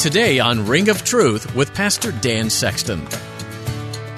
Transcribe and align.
Today 0.00 0.38
on 0.38 0.66
Ring 0.66 0.88
of 0.88 1.04
Truth 1.04 1.54
with 1.54 1.74
Pastor 1.74 2.10
Dan 2.10 2.48
Sexton. 2.48 3.04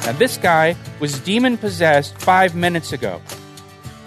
Now, 0.06 0.12
this 0.12 0.36
guy 0.36 0.76
was 1.00 1.18
demon 1.18 1.58
possessed 1.58 2.16
five 2.18 2.54
minutes 2.54 2.92
ago. 2.92 3.20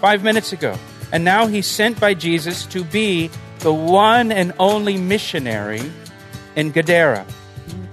Five 0.00 0.24
minutes 0.24 0.54
ago. 0.54 0.78
And 1.12 1.22
now 1.22 1.46
he's 1.46 1.66
sent 1.66 2.00
by 2.00 2.14
Jesus 2.14 2.64
to 2.68 2.82
be 2.82 3.30
the 3.58 3.74
one 3.74 4.32
and 4.32 4.54
only 4.58 4.96
missionary 4.96 5.82
in 6.54 6.70
Gadara. 6.70 7.26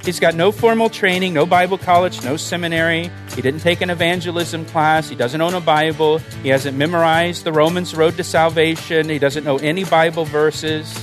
He's 0.06 0.18
got 0.18 0.34
no 0.34 0.54
formal 0.54 0.90
training, 0.90 1.34
no 1.34 1.46
Bible 1.46 1.78
college, 1.78 2.24
no 2.24 2.38
seminary. 2.38 3.12
He 3.36 3.42
didn't 3.42 3.60
take 3.60 3.82
an 3.82 3.90
evangelism 3.90 4.64
class. 4.68 5.10
He 5.10 5.16
doesn't 5.18 5.42
own 5.42 5.56
a 5.56 5.60
Bible. 5.60 6.20
He 6.42 6.48
hasn't 6.48 6.78
memorized 6.78 7.44
the 7.44 7.52
Romans 7.52 7.94
Road 7.94 8.16
to 8.16 8.24
Salvation. 8.24 9.10
He 9.10 9.20
doesn't 9.20 9.44
know 9.44 9.58
any 9.58 9.84
Bible 9.84 10.24
verses. 10.24 10.98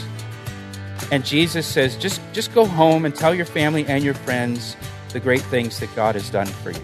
And 1.10 1.24
Jesus 1.24 1.66
says, 1.66 1.96
just, 1.96 2.20
just 2.32 2.55
go 2.55 2.66
home 2.66 3.05
and 3.05 3.14
tell 3.14 3.34
your 3.34 3.46
family 3.46 3.84
and 3.87 4.05
your 4.05 4.14
friends 4.14 4.77
the 5.12 5.21
great 5.21 5.43
things 5.43 5.80
that 5.80 5.95
God 5.96 6.15
has 6.15 6.30
done 6.30 6.46
for 6.46 6.71
you. 6.71 6.80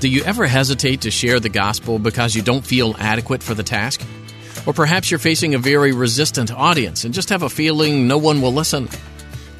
Do 0.00 0.08
you 0.08 0.22
ever 0.24 0.46
hesitate 0.46 1.00
to 1.02 1.10
share 1.10 1.40
the 1.40 1.48
gospel 1.48 1.98
because 1.98 2.34
you 2.34 2.42
don't 2.42 2.64
feel 2.64 2.94
adequate 2.98 3.42
for 3.42 3.54
the 3.54 3.62
task? 3.62 4.02
Or 4.66 4.72
perhaps 4.72 5.10
you're 5.10 5.18
facing 5.18 5.54
a 5.54 5.58
very 5.58 5.92
resistant 5.92 6.52
audience 6.52 7.04
and 7.04 7.12
just 7.12 7.30
have 7.30 7.42
a 7.42 7.48
feeling 7.48 8.06
no 8.06 8.18
one 8.18 8.40
will 8.40 8.52
listen? 8.52 8.88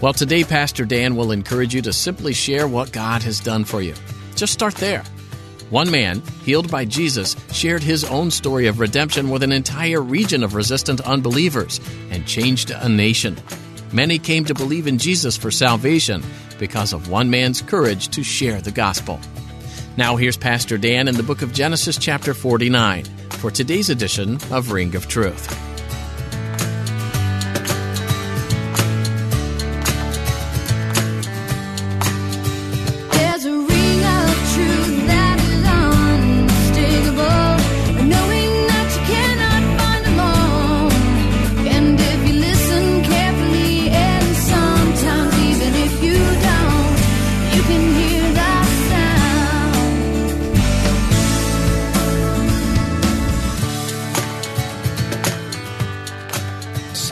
Well, 0.01 0.13
today, 0.13 0.45
Pastor 0.45 0.85
Dan 0.85 1.17
will 1.17 1.33
encourage 1.33 1.75
you 1.75 1.83
to 1.83 1.93
simply 1.93 2.35
share 2.35 2.69
what 2.69 2.93
God 2.93 3.23
has 3.23 3.41
done 3.41 3.65
for 3.65 3.81
you. 3.81 3.95
Just 4.35 4.53
start 4.53 4.75
there. 4.77 5.03
One 5.71 5.91
man, 5.91 6.23
healed 6.45 6.71
by 6.71 6.85
Jesus, 6.85 7.37
shared 7.53 7.83
his 7.83 8.05
own 8.05 8.31
story 8.31 8.67
of 8.67 8.81
redemption 8.81 9.31
with 9.31 9.43
an 9.43 9.53
entire 9.53 10.03
region 10.03 10.43
of 10.43 10.55
resistant 10.55 11.01
unbelievers 11.01 11.81
and 12.11 12.27
changed 12.27 12.71
a 12.71 12.89
nation. 12.89 13.37
Many 13.95 14.19
came 14.19 14.45
to 14.47 14.55
believe 14.55 14.89
in 14.89 14.99
Jesus 14.99 15.37
for 15.37 15.53
salvation 15.53 16.21
because 16.59 16.93
of 16.93 17.09
one 17.09 17.31
man's 17.31 17.63
courage 17.63 18.09
to 18.09 18.25
share 18.25 18.61
the 18.61 18.73
gospel. 18.73 19.21
Now, 19.97 20.17
here's 20.17 20.37
Pastor 20.37 20.77
Dan 20.77 21.07
in 21.07 21.15
the 21.15 21.23
book 21.23 21.43
of 21.43 21.53
Genesis, 21.53 21.97
chapter 21.97 22.35
49, 22.35 23.05
for 23.39 23.53
today's 23.53 23.91
edition 23.91 24.35
of 24.51 24.73
Ring 24.73 24.97
of 24.97 25.07
Truth. 25.07 25.64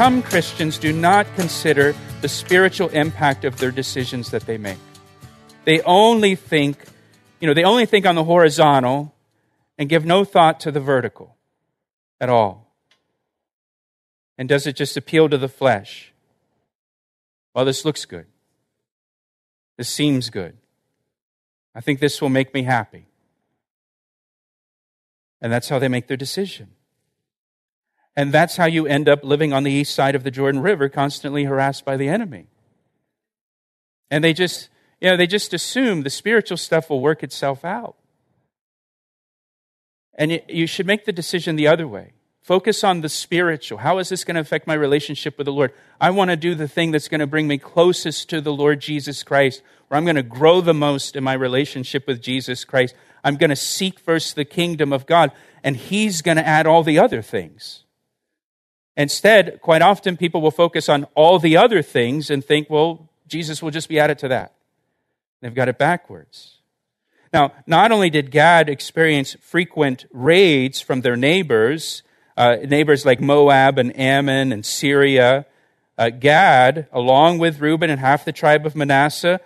Some 0.03 0.21
Christians 0.21 0.79
do 0.79 0.93
not 0.93 1.33
consider 1.37 1.95
the 2.23 2.29
spiritual 2.29 2.89
impact 2.89 3.45
of 3.45 3.57
their 3.59 3.71
decisions 3.71 4.33
that 4.33 4.43
they 4.47 4.59
make. 4.59 4.81
They 5.65 5.81
only 5.83 6.35
think, 6.35 6.77
you 7.39 7.47
know, 7.47 7.55
they 7.55 7.63
only 7.63 7.87
think 7.87 8.05
on 8.05 8.17
the 8.17 8.25
horizontal 8.25 9.15
and 9.79 9.89
give 9.89 10.05
no 10.05 10.25
thought 10.25 10.59
to 10.59 10.73
the 10.73 10.81
vertical 10.81 11.37
at 12.21 12.29
all. 12.29 12.75
And 14.37 14.49
does 14.49 14.67
it 14.67 14.75
just 14.75 14.97
appeal 14.97 15.29
to 15.29 15.39
the 15.39 15.49
flesh? 15.49 16.13
Well, 17.55 17.65
this 17.65 17.85
looks 17.85 18.05
good. 18.05 18.27
This 19.79 19.89
seems 19.89 20.31
good. 20.31 20.57
I 21.77 21.81
think 21.81 22.01
this 22.01 22.21
will 22.21 22.29
make 22.29 22.53
me 22.53 22.65
happy. 22.65 23.07
And 25.41 25.53
that's 25.53 25.69
how 25.69 25.79
they 25.79 25.87
make 25.87 26.09
their 26.09 26.17
decision. 26.17 26.71
And 28.17 28.33
that's 28.33 28.57
how 28.57 28.67
you 28.67 28.87
end 28.87 29.09
up 29.09 29.25
living 29.25 29.53
on 29.53 29.63
the 29.63 29.71
east 29.71 29.95
side 29.95 30.15
of 30.15 30.23
the 30.23 30.31
Jordan 30.31 30.61
River, 30.61 30.89
constantly 30.89 31.45
harassed 31.45 31.85
by 31.85 31.97
the 31.97 32.09
enemy. 32.09 32.47
And 34.11 34.23
they 34.23 34.35
just, 34.35 34.69
you 35.01 35.11
know, 35.11 35.17
they 35.17 35.27
just 35.27 35.55
assume 35.55 36.03
the 36.03 36.11
spiritual 36.11 36.59
stuff 36.59 36.91
will 36.91 37.01
work 37.01 37.23
itself 37.23 37.65
out. 37.65 37.97
And 40.15 40.43
you 40.49 40.67
should 40.67 40.87
make 40.87 41.07
the 41.07 41.13
decision 41.13 41.57
the 41.57 41.69
other 41.69 41.89
way. 41.89 42.13
Focus 42.43 42.85
on 42.85 43.01
the 43.01 43.09
spiritual. 43.09 43.79
How 43.79 43.99
is 43.99 44.09
this 44.09 44.25
going 44.25 44.35
to 44.35 44.41
affect 44.41 44.67
my 44.67 44.75
relationship 44.75 45.39
with 45.39 45.45
the 45.47 45.53
Lord? 45.53 45.73
I 46.01 46.11
want 46.11 46.31
to 46.31 46.37
do 46.37 46.55
the 46.55 46.69
thing 46.69 46.91
that's 46.91 47.09
going 47.09 47.21
to 47.21 47.27
bring 47.27 47.47
me 47.47 47.57
closest 47.57 48.29
to 48.31 48.41
the 48.41 48.53
Lord 48.53 48.81
Jesus 48.81 49.23
Christ, 49.23 49.63
where 49.89 49.97
I'm 49.97 50.05
going 50.05 50.17
to 50.17 50.23
grow 50.23 50.61
the 50.61 50.75
most 50.75 51.15
in 51.15 51.25
my 51.25 51.35
relationship 51.35 52.07
with 52.07 52.21
Jesus 52.21 52.65
Christ. 52.65 52.95
I'm 53.25 53.37
going 53.37 53.51
to 53.51 53.57
seek 53.57 54.01
first 54.01 54.35
the 54.35 54.45
kingdom 54.45 54.93
of 54.93 55.07
God, 55.07 55.31
and 55.63 55.77
He's 55.77 56.21
going 56.21 56.37
to 56.37 56.47
add 56.47 56.67
all 56.67 56.83
the 56.83 56.99
other 56.99 57.23
things. 57.23 57.85
Instead, 58.97 59.61
quite 59.63 59.83
often 59.83 60.17
people 60.17 60.43
will 60.43 60.51
focus 60.51 60.89
on 60.89 61.05
all 61.15 61.39
the 61.39 61.57
other 61.57 61.83
things 61.83 62.31
and 62.31 62.45
think, 62.45 62.69
well, 62.69 63.09
Jesus 63.27 63.63
will 63.63 63.71
just 63.71 63.89
be 63.89 63.99
added 63.99 64.19
to 64.19 64.29
that. 64.29 64.55
They've 65.41 65.55
got 65.55 65.69
it 65.69 65.79
backwards. 65.79 66.59
Now, 67.33 67.53
not 67.67 67.91
only 67.91 68.11
did 68.11 68.31
Gad 68.31 68.69
experience 68.69 69.37
frequent 69.41 70.05
raids 70.13 70.83
from 70.83 71.01
their 71.01 71.17
neighbors, 71.17 72.03
uh, 72.37 72.57
neighbors 72.63 73.07
like 73.07 73.21
Moab 73.21 73.79
and 73.79 73.99
Ammon 73.99 74.53
and 74.53 74.67
Syria, 74.67 75.47
uh, 75.97 76.11
Gad, 76.11 76.87
along 76.93 77.39
with 77.39 77.61
Reuben 77.61 77.89
and 77.89 78.01
half 78.01 78.27
the 78.27 78.33
tribe 78.33 78.67
of 78.67 78.77
Manasseh, 78.77 79.41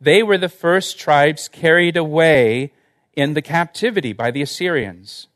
they 0.00 0.22
were 0.22 0.38
the 0.38 0.48
first 0.48 0.98
tribes 0.98 1.48
carried 1.48 1.96
away 1.96 2.72
in 3.14 3.34
the 3.34 3.42
captivity 3.42 4.12
by 4.12 4.32
the 4.32 4.42
Assyrians. 4.42 5.28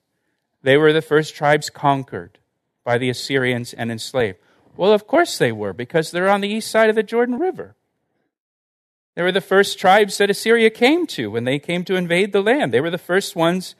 They 0.62 0.77
were 0.77 0.93
the 0.93 1.03
first 1.03 1.34
tribes 1.37 1.71
conquered 1.71 2.39
by 2.84 2.98
the 2.98 3.10
Assyrians 3.10 3.72
and 3.72 3.91
enslaved? 3.91 4.38
Well, 4.76 4.93
of 4.93 5.06
course 5.06 5.38
they 5.38 5.53
were, 5.53 5.72
because 5.72 6.10
they're 6.10 6.28
on 6.28 6.41
the 6.41 6.48
east 6.48 6.70
side 6.70 6.88
of 6.88 6.97
the 6.97 7.03
Jordan 7.03 7.38
River. 7.38 7.75
They 9.15 9.22
were 9.22 9.32
the 9.32 9.41
first 9.41 9.78
tribes 9.78 10.19
that 10.19 10.31
Assyria 10.31 10.70
came 10.70 11.06
to 11.09 11.31
when 11.31 11.44
they 11.44 11.59
came 11.59 11.84
to 11.84 11.97
invade 11.97 12.32
the 12.32 12.43
land. 12.43 12.72
They 12.72 12.81
were 12.81 12.91
the 12.91 12.98
first 12.98 13.37
ones 13.37 13.75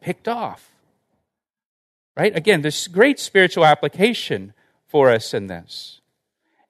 picked 0.00 0.26
off. 0.26 0.72
Right? 2.16 2.36
Again, 2.36 2.62
there's 2.62 2.88
great 2.88 3.20
spiritual 3.20 3.64
application 3.64 4.52
for 4.86 5.08
us 5.10 5.32
in 5.32 5.46
this. 5.46 6.00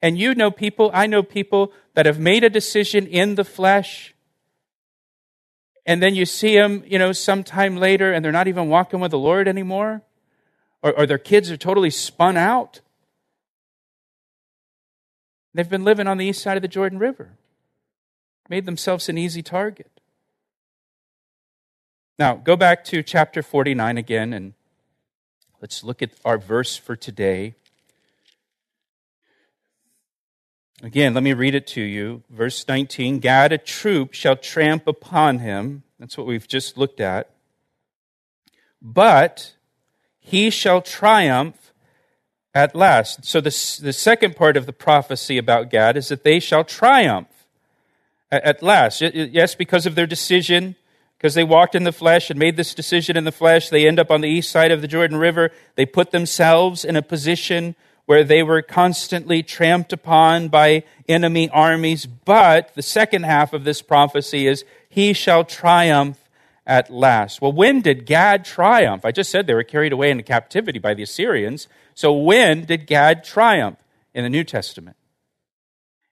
And 0.01 0.17
you 0.17 0.35
know 0.35 0.51
people, 0.51 0.91
I 0.93 1.07
know 1.07 1.23
people 1.23 1.73
that 1.95 2.05
have 2.05 2.19
made 2.19 2.43
a 2.43 2.49
decision 2.49 3.07
in 3.07 3.35
the 3.35 3.43
flesh, 3.43 4.13
and 5.85 6.01
then 6.01 6.13
you 6.13 6.25
see 6.25 6.55
them, 6.55 6.83
you 6.85 6.99
know, 6.99 7.11
sometime 7.11 7.77
later, 7.77 8.13
and 8.13 8.23
they're 8.23 8.31
not 8.31 8.47
even 8.47 8.69
walking 8.69 8.99
with 8.99 9.11
the 9.11 9.17
Lord 9.17 9.47
anymore 9.47 10.01
or, 10.83 10.99
or 10.99 11.05
their 11.07 11.17
kids 11.17 11.49
are 11.49 11.57
totally 11.57 11.89
spun 11.89 12.37
out. 12.37 12.81
They've 15.55 15.69
been 15.69 15.83
living 15.83 16.07
on 16.07 16.17
the 16.17 16.25
east 16.25 16.41
side 16.41 16.57
of 16.57 16.61
the 16.61 16.67
Jordan 16.67 16.99
River, 16.99 17.31
made 18.49 18.65
themselves 18.65 19.07
an 19.07 19.17
easy 19.17 19.41
target. 19.41 19.89
Now, 22.19 22.35
go 22.35 22.55
back 22.55 22.83
to 22.85 23.01
chapter 23.01 23.41
49 23.41 23.97
again, 23.97 24.33
and 24.33 24.53
let's 25.61 25.83
look 25.83 26.01
at 26.01 26.11
our 26.25 26.37
verse 26.37 26.75
for 26.75 26.95
today. 26.95 27.55
Again, 30.81 31.13
let 31.13 31.23
me 31.23 31.33
read 31.33 31.55
it 31.55 31.65
to 31.67 31.81
you. 31.81 32.23
Verse 32.29 32.67
19 32.67 33.19
Gad, 33.19 33.53
a 33.53 33.57
troop, 33.57 34.13
shall 34.13 34.35
tramp 34.35 34.85
upon 34.85 35.39
him. 35.39 35.83
That's 35.97 36.17
what 36.17 36.27
we've 36.27 36.47
just 36.47 36.77
looked 36.77 36.99
at. 36.99 37.29
But 38.81 39.53
he 40.23 40.49
shall 40.49 40.81
triumph 40.81 41.73
at 42.55 42.75
last. 42.75 43.25
So, 43.25 43.41
the, 43.41 43.49
the 43.81 43.93
second 43.93 44.35
part 44.35 44.55
of 44.55 44.65
the 44.65 44.73
prophecy 44.73 45.37
about 45.37 45.69
Gad 45.69 45.97
is 45.97 46.07
that 46.07 46.23
they 46.23 46.39
shall 46.39 46.63
triumph 46.63 47.27
at, 48.31 48.63
last. 48.63 49.01
Yes, 49.01 49.53
because 49.53 49.85
of 49.85 49.95
their 49.95 50.07
decision, 50.07 50.75
because 51.17 51.33
they 51.33 51.43
walked 51.43 51.75
in 51.75 51.83
the 51.83 51.91
flesh 51.91 52.29
and 52.29 52.39
made 52.39 52.55
this 52.55 52.73
decision 52.73 53.17
in 53.17 53.25
the 53.25 53.31
flesh, 53.31 53.69
they 53.69 53.85
end 53.85 53.99
up 53.99 54.09
on 54.09 54.21
the 54.21 54.29
east 54.29 54.49
side 54.49 54.71
of 54.71 54.81
the 54.81 54.87
Jordan 54.87 55.17
River. 55.17 55.51
They 55.75 55.85
put 55.85 56.11
themselves 56.11 56.85
in 56.85 56.95
a 56.95 57.01
position 57.01 57.75
where 58.05 58.23
they 58.23 58.43
were 58.43 58.61
constantly 58.61 59.43
tramped 59.43 59.93
upon 59.93 60.47
by 60.47 60.83
enemy 61.07 61.49
armies. 61.49 62.05
But 62.05 62.73
the 62.75 62.81
second 62.81 63.23
half 63.23 63.53
of 63.53 63.65
this 63.65 63.81
prophecy 63.81 64.47
is, 64.47 64.63
He 64.89 65.13
shall 65.13 65.43
triumph 65.43 66.22
at 66.65 66.89
last. 66.89 67.41
Well, 67.41 67.51
when 67.51 67.81
did 67.81 68.05
Gad 68.05 68.45
triumph? 68.45 69.05
I 69.05 69.11
just 69.11 69.29
said 69.29 69.47
they 69.47 69.53
were 69.53 69.63
carried 69.63 69.93
away 69.93 70.11
into 70.11 70.23
captivity 70.23 70.79
by 70.79 70.93
the 70.93 71.03
Assyrians. 71.03 71.67
So 71.93 72.13
when 72.13 72.65
did 72.65 72.87
Gad 72.87 73.23
triumph? 73.23 73.77
In 74.13 74.23
the 74.23 74.29
New 74.29 74.43
Testament. 74.43 74.95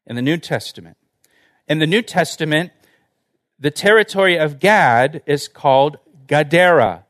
In 0.08 0.16
the 0.16 0.22
New 0.22 0.38
Testament. 0.38 0.98
In 1.68 1.80
the 1.80 1.88
New 1.88 2.02
Testament, 2.02 2.72
the 3.60 3.72
territory 3.72 4.38
of 4.38 4.60
Gad 4.60 5.22
is 5.28 5.48
called 5.48 5.98
Gadara. 6.28 7.06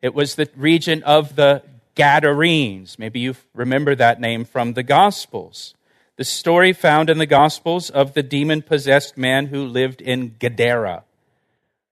It 0.00 0.14
was 0.14 0.34
the 0.34 0.48
region 0.56 1.02
of 1.02 1.36
the 1.36 1.62
Gadarenes. 1.94 2.98
Maybe 2.98 3.20
you 3.20 3.34
remember 3.54 3.94
that 3.94 4.20
name 4.20 4.46
from 4.46 4.72
the 4.72 4.82
Gospels. 4.82 5.74
The 6.16 6.24
story 6.24 6.72
found 6.72 7.10
in 7.10 7.18
the 7.18 7.26
Gospels 7.26 7.90
of 7.90 8.14
the 8.14 8.22
demon 8.22 8.62
possessed 8.62 9.18
man 9.18 9.46
who 9.46 9.66
lived 9.66 10.00
in 10.00 10.36
Gadara, 10.38 11.04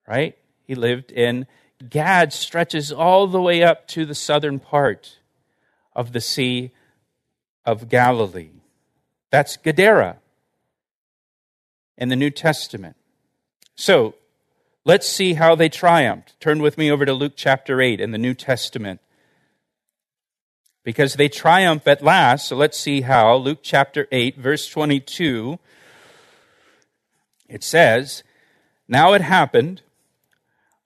right? 0.06 0.37
He 0.68 0.74
lived 0.74 1.10
in 1.10 1.46
Gad, 1.88 2.32
stretches 2.32 2.92
all 2.92 3.26
the 3.26 3.40
way 3.40 3.62
up 3.62 3.88
to 3.88 4.04
the 4.04 4.14
southern 4.14 4.60
part 4.60 5.18
of 5.96 6.12
the 6.12 6.20
Sea 6.20 6.72
of 7.64 7.88
Galilee. 7.88 8.60
That's 9.30 9.56
Gadara 9.56 10.18
in 11.96 12.10
the 12.10 12.16
New 12.16 12.30
Testament. 12.30 12.96
So, 13.76 14.14
let's 14.84 15.08
see 15.08 15.34
how 15.34 15.54
they 15.54 15.68
triumphed. 15.68 16.38
Turn 16.38 16.60
with 16.60 16.76
me 16.76 16.90
over 16.90 17.06
to 17.06 17.14
Luke 17.14 17.34
chapter 17.34 17.80
8 17.80 18.00
in 18.00 18.10
the 18.10 18.18
New 18.18 18.34
Testament 18.34 19.00
because 20.84 21.14
they 21.14 21.28
triumph 21.28 21.86
at 21.86 22.02
last. 22.02 22.48
So 22.48 22.56
let's 22.56 22.78
see 22.78 23.02
how. 23.02 23.36
Luke 23.36 23.60
chapter 23.62 24.06
8, 24.10 24.36
verse 24.36 24.68
22. 24.68 25.58
It 27.48 27.62
says, 27.62 28.22
Now 28.86 29.12
it 29.14 29.22
happened 29.22 29.82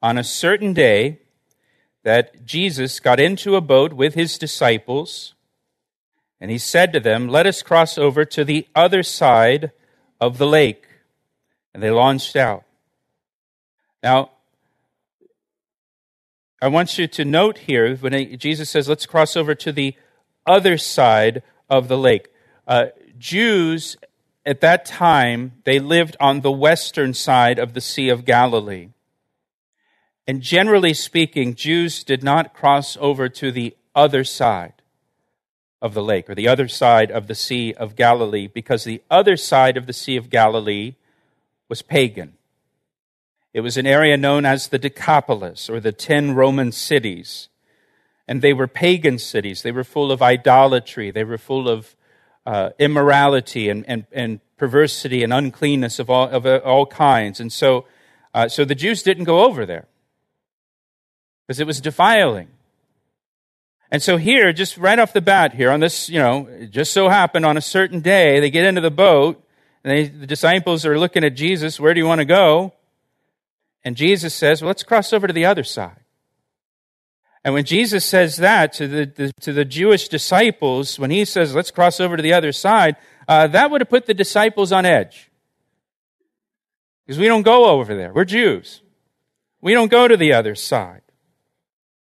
on 0.03 0.19
a 0.19 0.25
certain 0.25 0.73
day 0.73 1.21
that 2.03 2.45
Jesus 2.45 2.99
got 3.01 3.21
into 3.21 3.55
a 3.55 3.61
boat 3.61 3.93
with 3.93 4.15
his 4.15 4.37
disciples, 4.37 5.35
and 6.41 6.51
he 6.51 6.59
said 6.59 6.93
to 6.93 7.01
them, 7.01 7.29
Let 7.29 7.47
us 7.47 7.63
cross 7.63 7.97
over 7.97 8.25
to 8.25 8.45
the 8.45 8.67
other 8.75 9.03
side 9.03 9.71
of 10.21 10.39
the 10.39 10.47
lake. 10.47 10.85
And 11.73 11.83
they 11.83 11.91
launched 11.91 12.37
out. 12.37 12.65
Now, 14.03 14.31
I 16.63 16.69
want 16.69 16.97
you 16.97 17.09
to 17.09 17.25
note 17.25 17.59
here 17.59 17.97
when 17.97 18.39
Jesus 18.39 18.71
says, 18.71 18.89
let's 18.89 19.05
cross 19.05 19.37
over 19.37 19.53
to 19.57 19.73
the 19.73 19.97
other 20.47 20.79
side 20.79 21.43
of 21.69 21.89
the 21.89 21.99
lake. 21.99 22.29
Uh, 22.69 22.87
Jews 23.19 23.97
at 24.47 24.61
that 24.61 24.85
time, 24.85 25.55
they 25.65 25.81
lived 25.81 26.17
on 26.21 26.41
the 26.41 26.53
western 26.53 27.15
side 27.15 27.59
of 27.59 27.75
the 27.75 27.81
Sea 27.81 28.09
of 28.11 28.25
Galilee. 28.25 28.91
And 30.27 30.41
generally 30.41 30.95
speaking, 30.95 31.55
Jews 31.55 32.05
did 32.05 32.23
not 32.23 32.55
cross 32.55 32.97
over 33.01 33.29
to 33.29 33.51
the 33.51 33.77
other 33.95 34.25
side 34.25 34.75
of 35.81 35.95
the 35.95 36.03
lake 36.03 36.31
or 36.31 36.35
the 36.35 36.47
other 36.47 36.69
side 36.69 37.11
of 37.11 37.27
the 37.27 37.35
Sea 37.35 37.75
of 37.75 37.97
Galilee 37.97 38.47
because 38.47 38.85
the 38.85 39.03
other 39.11 39.37
side 39.37 39.77
of 39.77 39.87
the 39.87 39.93
Sea 39.93 40.17
of 40.17 40.31
Galilee 40.31 40.95
was 41.69 41.83
pagan. 41.83 42.35
It 43.53 43.61
was 43.61 43.77
an 43.77 43.87
area 43.87 44.17
known 44.17 44.47
as 44.47 44.69
the 44.69 44.79
Decapolis, 44.79 45.69
or 45.69 45.81
the 45.81 45.93
ten 45.93 46.35
Roman 46.35 46.73
cities. 46.73 47.49
And 48.27 48.41
they 48.41 48.53
were 48.53 48.69
pagan 48.69 49.19
cities. 49.19 49.63
They 49.63 49.73
were 49.73 49.85
full 49.85 50.13
of 50.13 50.23
idolatry. 50.23 51.11
They 51.11 51.25
were 51.25 51.37
full 51.37 51.69
of 51.69 51.97
uh, 52.47 52.71
immorality 52.79 53.69
and, 53.69 53.85
and, 53.87 54.07
and 54.13 54.41
perversity 54.57 55.23
and 55.23 55.33
uncleanness 55.33 55.99
of 55.99 56.09
all, 56.09 56.29
of 56.29 56.47
all 56.47 56.87
kinds. 56.87 57.41
And 57.41 57.53
so, 57.53 57.85
uh, 58.33 58.49
so 58.49 58.65
the 58.65 58.75
Jews 58.75 59.03
didn't 59.03 59.25
go 59.25 59.45
over 59.45 59.67
there 59.67 59.87
because 61.53 61.61
it 61.61 61.67
was 61.67 61.83
defiling. 61.83 62.49
And 63.91 64.03
so 64.03 64.17
here, 64.17 64.55
just 64.55 64.79
right 64.79 64.99
off 64.99 65.13
the 65.13 65.21
bat 65.21 65.53
here 65.53 65.71
on 65.71 65.81
this, 65.81 66.09
you 66.09 66.19
know, 66.19 66.47
it 66.47 66.71
just 66.71 66.95
so 66.95 67.11
happened 67.11 67.45
on 67.45 67.59
a 67.59 67.61
certain 67.61 68.01
day, 68.01 68.41
they 68.41 68.49
get 68.49 68.65
into 68.65 68.81
the 68.81 68.91
boat 68.91 69.47
and 69.85 69.91
they, 69.91 70.09
the 70.09 70.27
disciples 70.27 70.87
are 70.87 70.99
looking 70.99 71.25
at 71.25 71.35
Jesus, 71.35 71.79
where 71.79 71.93
do 71.93 72.01
you 72.01 72.07
want 72.07 72.21
to 72.21 72.25
go? 72.25 72.73
And 73.85 73.99
Jesus 73.99 74.33
says, 74.33 74.63
well, 74.63 74.69
let's 74.69 74.83
cross 74.83 75.13
over 75.13 75.27
to 75.27 75.33
the 75.35 75.45
other 75.45 75.63
side. 75.63 76.01
And 77.45 77.53
when 77.53 77.67
Jesus 77.67 78.03
says 78.03 78.39
that 78.39 78.73
to 78.75 78.89
the, 78.89 79.05
the 79.05 79.33
to 79.43 79.53
the 79.53 79.67
Jewish 79.67 80.09
disciples, 80.09 80.99
when 80.99 81.11
he 81.11 81.27
says, 81.27 81.55
let's 81.55 81.71
cross 81.71 82.01
over 82.01 82.17
to 82.17 82.23
the 82.23 82.33
other 82.33 82.53
side, 82.53 82.97
uh, 83.29 83.47
that 83.49 83.71
would 83.71 83.83
have 83.83 83.91
put 83.91 84.07
the 84.07 84.15
disciples 84.15 84.73
on 84.73 84.87
edge. 84.87 85.31
Because 87.05 87.19
we 87.19 87.27
don't 87.27 87.43
go 87.43 87.67
over 87.67 87.95
there. 87.95 88.15
We're 88.15 88.25
Jews. 88.25 88.81
We 89.63 89.75
don't 89.75 89.93
go 89.93 90.09
to 90.09 90.17
the 90.17 90.33
other 90.33 90.57
side. 90.57 91.02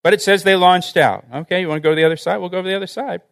But 0.07 0.15
it 0.15 0.23
says 0.23 0.45
they 0.45 0.55
launched 0.55 0.97
out. 0.97 1.25
Okay, 1.35 1.61
you 1.61 1.67
want 1.67 1.83
to 1.83 1.83
go 1.83 1.91
to 1.91 1.97
the 1.97 2.05
other 2.05 2.17
side? 2.17 2.37
We'll 2.37 2.49
go 2.49 2.63
to 2.63 2.69
the 2.69 2.77
other 2.77 2.87
side. 2.87 3.23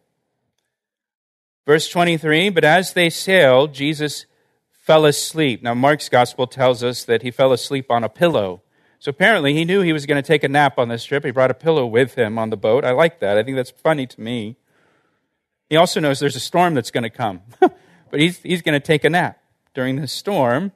Verse 1.65 1.87
23 1.87 2.49
But 2.49 2.65
as 2.65 2.91
they 2.91 3.09
sailed, 3.09 3.73
Jesus 3.73 4.25
fell 4.73 5.05
asleep. 5.05 5.63
Now, 5.63 5.73
Mark's 5.73 6.09
gospel 6.09 6.47
tells 6.47 6.83
us 6.83 7.05
that 7.05 7.21
he 7.21 7.31
fell 7.31 7.53
asleep 7.53 7.89
on 7.89 8.03
a 8.03 8.09
pillow. 8.09 8.61
So 8.99 9.09
apparently, 9.11 9.53
he 9.53 9.63
knew 9.63 9.83
he 9.83 9.93
was 9.93 10.05
going 10.05 10.21
to 10.21 10.27
take 10.27 10.43
a 10.43 10.49
nap 10.49 10.77
on 10.77 10.89
this 10.89 11.05
trip. 11.05 11.23
He 11.23 11.31
brought 11.31 11.49
a 11.49 11.53
pillow 11.53 11.85
with 11.85 12.15
him 12.15 12.37
on 12.37 12.49
the 12.49 12.57
boat. 12.57 12.83
I 12.83 12.91
like 12.91 13.21
that. 13.21 13.37
I 13.37 13.43
think 13.43 13.55
that's 13.55 13.71
funny 13.71 14.05
to 14.07 14.19
me. 14.19 14.57
He 15.69 15.77
also 15.77 16.01
knows 16.01 16.19
there's 16.19 16.35
a 16.35 16.41
storm 16.41 16.73
that's 16.73 16.91
going 16.91 17.03
to 17.03 17.09
come, 17.09 17.39
but 17.61 18.19
he's, 18.19 18.39
he's 18.39 18.61
going 18.61 18.77
to 18.77 18.85
take 18.85 19.05
a 19.05 19.09
nap 19.09 19.41
during 19.73 19.95
this 19.95 20.11
storm. 20.11 20.73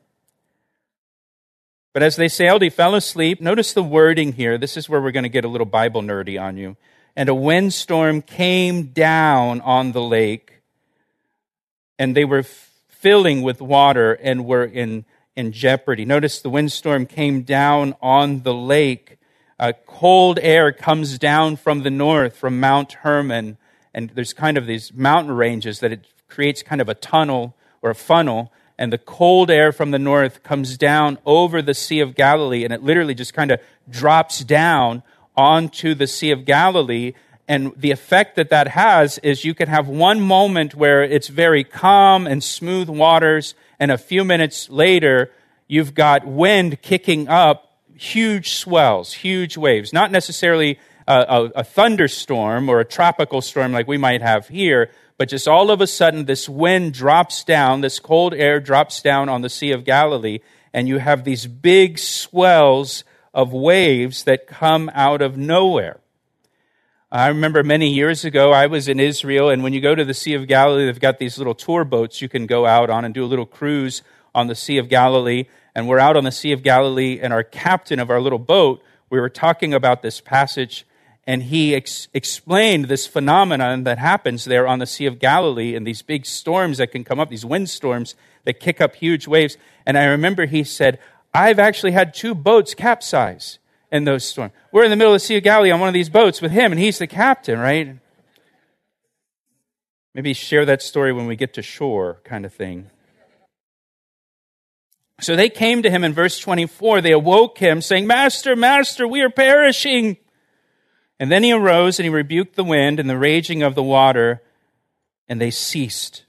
But 1.91 2.03
as 2.03 2.15
they 2.15 2.27
sailed, 2.27 2.61
he 2.61 2.69
fell 2.69 2.93
asleep. 2.93 3.41
Notice 3.41 3.73
the 3.73 3.81
wording 3.83 4.33
here. 4.33 4.57
This 4.57 4.77
is 4.77 4.87
where 4.87 5.01
we're 5.01 5.11
going 5.11 5.23
to 5.23 5.29
get 5.29 5.45
a 5.45 5.49
little 5.49 5.65
Bible 5.65 6.01
nerdy 6.03 6.39
on 6.39 6.55
you. 6.55 6.77
And 7.15 7.29
a 7.29 7.35
windstorm 7.35 8.21
came 8.21 8.87
down 8.87 9.59
on 9.61 9.91
the 9.91 10.01
lake, 10.01 10.61
and 11.97 12.15
they 12.15 12.25
were 12.25 12.43
filling 12.43 13.41
with 13.41 13.59
water 13.59 14.13
and 14.13 14.45
were 14.45 14.65
in, 14.65 15.05
in 15.35 15.51
jeopardy. 15.51 16.05
Notice 16.05 16.41
the 16.41 16.49
windstorm 16.49 17.07
came 17.07 17.41
down 17.41 17.95
on 18.01 18.43
the 18.43 18.53
lake. 18.53 19.17
Uh, 19.59 19.73
cold 19.87 20.37
air 20.41 20.71
comes 20.71 21.17
down 21.17 21.55
from 21.55 21.81
the 21.81 21.89
north, 21.89 22.35
from 22.35 22.59
Mount 22.59 22.93
Hermon, 22.93 23.57
and 23.93 24.11
there's 24.11 24.33
kind 24.33 24.57
of 24.57 24.67
these 24.67 24.93
mountain 24.93 25.35
ranges 25.35 25.79
that 25.79 25.91
it 25.91 26.05
creates 26.27 26.61
kind 26.61 26.81
of 26.81 26.87
a 26.87 26.93
tunnel 26.93 27.55
or 27.81 27.89
a 27.89 27.95
funnel, 27.95 28.53
and 28.79 28.91
the 28.91 28.97
cold 28.97 29.51
air 29.51 29.71
from 29.71 29.91
the 29.91 29.99
north 29.99 30.41
comes 30.41 30.75
down 30.77 31.19
over 31.25 31.61
the 31.61 31.75
Sea 31.75 31.99
of 31.99 32.15
Galilee, 32.15 32.63
and 32.63 32.73
it 32.73 32.81
literally 32.81 33.13
just 33.13 33.35
kind 33.35 33.51
of 33.51 33.59
drops 33.87 34.39
down 34.39 35.03
onto 35.37 35.93
the 35.93 36.07
Sea 36.07 36.31
of 36.31 36.45
Galilee 36.45 37.13
and 37.49 37.73
the 37.75 37.89
effect 37.89 38.35
that 38.35 38.51
that 38.51 38.67
has 38.69 39.17
is 39.17 39.43
you 39.43 39.55
can 39.55 39.67
have 39.67 39.87
one 39.87 40.21
moment 40.21 40.75
where 40.75 41.03
it's 41.03 41.29
very 41.29 41.63
calm 41.63 42.27
and 42.27 42.43
smooth 42.43 42.87
waters, 42.87 43.55
and 43.79 43.91
a 43.91 43.97
few 43.97 44.23
minutes 44.23 44.69
later, 44.69 45.31
you've 45.67 45.95
got 45.95 46.27
wind 46.27 46.83
kicking 46.83 47.27
up 47.27 47.73
huge 47.95 48.51
swells, 48.51 49.13
huge 49.13 49.57
waves. 49.57 49.91
Not 49.91 50.11
necessarily 50.11 50.79
a, 51.07 51.49
a, 51.55 51.63
thunderstorm 51.63 52.69
or 52.69 52.79
a 52.79 52.85
tropical 52.85 53.41
storm 53.41 53.71
like 53.71 53.87
we 53.87 53.97
might 53.97 54.21
have 54.21 54.47
here, 54.47 54.91
but 55.19 55.27
just 55.27 55.49
all 55.49 55.69
of 55.69 55.81
a 55.81 55.87
sudden, 55.87 56.23
this 56.23 56.47
wind 56.47 56.93
drops 56.93 57.43
down, 57.43 57.81
this 57.81 57.99
cold 57.99 58.33
air 58.33 58.61
drops 58.61 59.01
down 59.01 59.27
on 59.27 59.41
the 59.41 59.49
Sea 59.49 59.71
of 59.71 59.83
Galilee, 59.83 60.39
and 60.73 60.87
you 60.87 60.99
have 60.99 61.25
these 61.25 61.45
big 61.45 61.99
swells 61.99 63.03
of 63.33 63.51
waves 63.51 64.23
that 64.23 64.47
come 64.47 64.89
out 64.93 65.21
of 65.21 65.35
nowhere. 65.35 65.99
I 67.11 67.27
remember 67.27 67.63
many 67.63 67.89
years 67.89 68.23
ago, 68.23 68.53
I 68.53 68.67
was 68.67 68.87
in 68.87 68.97
Israel, 68.97 69.49
and 69.49 69.61
when 69.61 69.73
you 69.73 69.81
go 69.81 69.93
to 69.93 70.05
the 70.05 70.13
Sea 70.13 70.35
of 70.35 70.47
Galilee, 70.47 70.85
they've 70.85 70.97
got 70.97 71.19
these 71.19 71.37
little 71.37 71.53
tour 71.53 71.83
boats 71.83 72.21
you 72.21 72.29
can 72.29 72.45
go 72.45 72.65
out 72.65 72.89
on 72.89 73.03
and 73.03 73.13
do 73.13 73.25
a 73.25 73.27
little 73.27 73.45
cruise 73.45 74.03
on 74.33 74.47
the 74.47 74.55
Sea 74.55 74.77
of 74.77 74.87
Galilee. 74.87 75.47
And 75.75 75.89
we're 75.89 75.99
out 75.99 76.15
on 76.15 76.23
the 76.23 76.31
Sea 76.31 76.53
of 76.53 76.63
Galilee, 76.63 77.19
and 77.21 77.33
our 77.33 77.43
captain 77.43 77.99
of 77.99 78.09
our 78.09 78.21
little 78.21 78.39
boat, 78.39 78.81
we 79.09 79.19
were 79.19 79.27
talking 79.27 79.73
about 79.73 80.01
this 80.01 80.21
passage, 80.21 80.87
and 81.29 81.43
he 81.43 81.75
ex- 81.75 82.07
explained 82.11 82.85
this 82.85 83.05
phenomenon 83.05 83.83
that 83.83 83.99
happens 83.99 84.45
there 84.45 84.67
on 84.67 84.79
the 84.79 84.87
Sea 84.87 85.05
of 85.05 85.19
Galilee 85.19 85.75
and 85.75 85.85
these 85.85 86.01
big 86.01 86.25
storms 86.25 86.79
that 86.79 86.91
can 86.91 87.03
come 87.03 87.19
up, 87.19 87.29
these 87.29 87.45
windstorms 87.45 88.15
that 88.45 88.59
kick 88.59 88.81
up 88.81 88.95
huge 88.95 89.27
waves. 89.27 89.55
And 89.85 89.95
I 89.95 90.05
remember 90.05 90.47
he 90.47 90.63
said, 90.63 90.97
I've 91.31 91.59
actually 91.59 91.91
had 91.91 92.15
two 92.15 92.33
boats 92.33 92.73
capsize 92.73 93.59
in 93.91 94.05
those 94.05 94.25
storms. 94.25 94.53
We're 94.71 94.85
in 94.85 94.89
the 94.89 94.95
middle 94.95 95.13
of 95.13 95.21
the 95.21 95.25
Sea 95.27 95.37
of 95.37 95.43
Galilee 95.43 95.69
on 95.69 95.79
one 95.79 95.87
of 95.87 95.93
these 95.93 96.09
boats 96.09 96.41
with 96.41 96.51
him, 96.51 96.71
and 96.71 96.81
he's 96.81 96.97
the 96.97 97.05
captain, 97.05 97.59
right? 97.59 97.97
Maybe 100.15 100.33
share 100.33 100.65
that 100.65 100.81
story 100.81 101.13
when 101.13 101.27
we 101.27 101.35
get 101.35 101.53
to 101.53 101.61
shore, 101.61 102.21
kind 102.23 102.43
of 102.43 102.51
thing. 102.55 102.89
So 105.21 105.35
they 105.35 105.49
came 105.49 105.83
to 105.83 105.91
him 105.91 106.03
in 106.03 106.11
verse 106.11 106.39
24. 106.39 107.01
They 107.01 107.11
awoke 107.11 107.59
him, 107.59 107.83
saying, 107.83 108.07
Master, 108.07 108.55
Master, 108.55 109.07
we 109.07 109.21
are 109.21 109.29
perishing. 109.29 110.17
And 111.19 111.31
then 111.31 111.43
he 111.43 111.51
arose 111.51 111.99
and 111.99 112.05
he 112.05 112.09
rebuked 112.09 112.55
the 112.55 112.63
wind 112.63 112.99
and 112.99 113.09
the 113.09 113.17
raging 113.17 113.61
of 113.61 113.75
the 113.75 113.83
water, 113.83 114.41
and 115.27 115.41
they 115.41 115.51
ceased. 115.51 116.23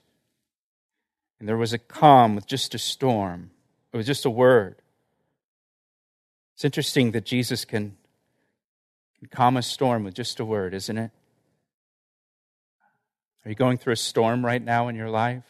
And 1.38 1.48
there 1.48 1.56
was 1.56 1.72
a 1.72 1.78
calm 1.78 2.34
with 2.34 2.46
just 2.46 2.74
a 2.74 2.78
storm. 2.78 3.50
It 3.92 3.96
was 3.96 4.06
just 4.06 4.24
a 4.24 4.30
word. 4.30 4.76
It's 6.54 6.64
interesting 6.64 7.12
that 7.12 7.24
Jesus 7.24 7.64
can, 7.64 7.96
can 9.18 9.28
calm 9.28 9.56
a 9.56 9.62
storm 9.62 10.04
with 10.04 10.14
just 10.14 10.40
a 10.40 10.44
word, 10.44 10.74
isn't 10.74 10.98
it? 10.98 11.10
Are 13.44 13.48
you 13.48 13.54
going 13.54 13.78
through 13.78 13.94
a 13.94 13.96
storm 13.96 14.44
right 14.44 14.62
now 14.62 14.88
in 14.88 14.96
your 14.96 15.08
life? 15.08 15.44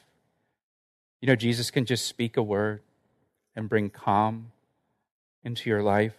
You 1.21 1.27
know, 1.27 1.35
Jesus 1.35 1.71
can 1.71 1.85
just 1.85 2.07
speak 2.07 2.37
a 2.37 2.43
word 2.43 2.83
and 3.57 3.69
bring 3.69 3.91
calm 3.91 4.53
into 5.43 5.69
your 5.69 5.83
life. 5.83 6.15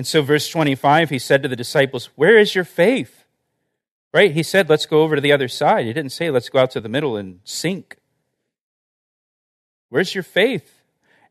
And 0.00 0.06
so, 0.06 0.22
verse 0.22 0.48
25, 0.48 1.10
he 1.10 1.18
said 1.18 1.42
to 1.42 1.48
the 1.50 1.54
disciples, 1.54 2.08
Where 2.16 2.38
is 2.38 2.54
your 2.54 2.64
faith? 2.64 3.26
Right? 4.14 4.32
He 4.32 4.42
said, 4.42 4.66
Let's 4.66 4.86
go 4.86 5.02
over 5.02 5.14
to 5.14 5.20
the 5.20 5.30
other 5.30 5.46
side. 5.46 5.84
He 5.84 5.92
didn't 5.92 6.12
say, 6.12 6.30
Let's 6.30 6.48
go 6.48 6.60
out 6.60 6.70
to 6.70 6.80
the 6.80 6.88
middle 6.88 7.18
and 7.18 7.40
sink. 7.44 7.98
Where's 9.90 10.14
your 10.14 10.24
faith? 10.24 10.80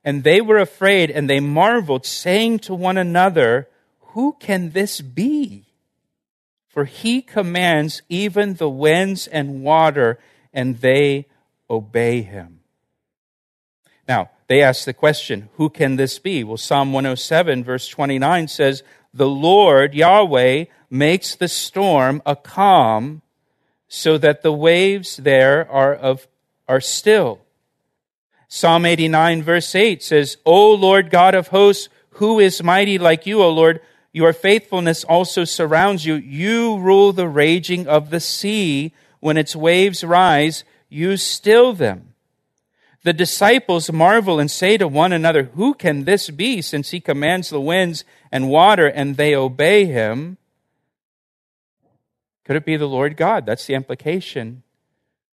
And 0.03 0.23
they 0.23 0.39
were 0.39 0.59
afraid 0.59 1.09
and 1.09 1.27
they 1.27 1.39
marveled, 1.39 2.05
saying 2.05 2.59
to 2.59 2.75
one 2.75 2.99
another, 2.99 3.67
Who 4.13 4.33
can 4.39 4.69
this 4.69 5.01
be? 5.01 5.65
For 6.67 6.85
he 6.85 7.23
commands 7.23 8.03
even 8.07 8.53
the 8.53 8.69
winds 8.69 9.25
and 9.25 9.63
water, 9.63 10.19
and 10.53 10.77
they 10.77 11.25
obey 11.71 12.21
him. 12.21 12.58
Now, 14.09 14.31
they 14.47 14.63
ask 14.63 14.85
the 14.85 14.93
question, 14.93 15.49
Who 15.53 15.69
can 15.69 15.95
this 15.95 16.17
be? 16.17 16.43
Well, 16.43 16.57
Psalm 16.57 16.91
107, 16.91 17.63
verse 17.63 17.87
29 17.87 18.47
says, 18.47 18.81
The 19.13 19.29
Lord, 19.29 19.93
Yahweh, 19.93 20.65
makes 20.89 21.35
the 21.35 21.47
storm 21.47 22.23
a 22.25 22.35
calm 22.35 23.21
so 23.87 24.17
that 24.17 24.41
the 24.41 24.51
waves 24.51 25.17
there 25.17 25.69
are, 25.71 25.93
of, 25.93 26.27
are 26.67 26.81
still. 26.81 27.39
Psalm 28.47 28.83
89, 28.83 29.43
verse 29.43 29.75
8 29.75 30.01
says, 30.01 30.37
O 30.43 30.73
Lord 30.73 31.11
God 31.11 31.35
of 31.35 31.49
hosts, 31.49 31.87
who 32.13 32.39
is 32.39 32.63
mighty 32.63 32.97
like 32.97 33.27
you, 33.27 33.43
O 33.43 33.51
Lord? 33.51 33.79
Your 34.11 34.33
faithfulness 34.33 35.03
also 35.03 35.43
surrounds 35.43 36.03
you. 36.03 36.15
You 36.15 36.79
rule 36.79 37.13
the 37.13 37.27
raging 37.27 37.87
of 37.87 38.09
the 38.09 38.19
sea. 38.19 38.91
When 39.19 39.37
its 39.37 39.55
waves 39.55 40.03
rise, 40.03 40.63
you 40.89 41.15
still 41.15 41.73
them. 41.73 42.08
The 43.03 43.13
disciples 43.13 43.91
marvel 43.91 44.39
and 44.39 44.51
say 44.51 44.77
to 44.77 44.87
one 44.87 45.13
another, 45.13 45.43
Who 45.55 45.73
can 45.73 46.03
this 46.03 46.29
be, 46.29 46.61
since 46.61 46.91
he 46.91 46.99
commands 46.99 47.49
the 47.49 47.61
winds 47.61 48.03
and 48.31 48.49
water 48.49 48.87
and 48.87 49.15
they 49.15 49.33
obey 49.35 49.85
him? 49.85 50.37
Could 52.43 52.57
it 52.57 52.65
be 52.65 52.77
the 52.77 52.87
Lord 52.87 53.15
God? 53.15 53.45
That's 53.45 53.65
the 53.65 53.75
implication 53.75 54.63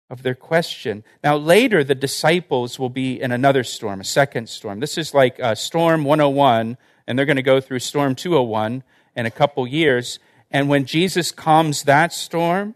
of 0.08 0.22
their 0.22 0.34
question. 0.34 1.04
Now, 1.22 1.36
later, 1.36 1.84
the 1.84 1.94
disciples 1.94 2.78
will 2.78 2.88
be 2.88 3.20
in 3.20 3.30
another 3.30 3.62
storm, 3.62 4.00
a 4.00 4.04
second 4.04 4.48
storm. 4.48 4.80
This 4.80 4.96
is 4.96 5.12
like 5.12 5.38
uh, 5.38 5.54
Storm 5.54 6.04
101, 6.04 6.78
and 7.06 7.18
they're 7.18 7.26
going 7.26 7.36
to 7.36 7.42
go 7.42 7.60
through 7.60 7.78
Storm 7.80 8.14
201 8.14 8.82
in 9.14 9.26
a 9.26 9.30
couple 9.30 9.66
years. 9.66 10.18
And 10.50 10.68
when 10.68 10.84
Jesus 10.84 11.30
calms 11.30 11.84
that 11.84 12.12
storm, 12.12 12.74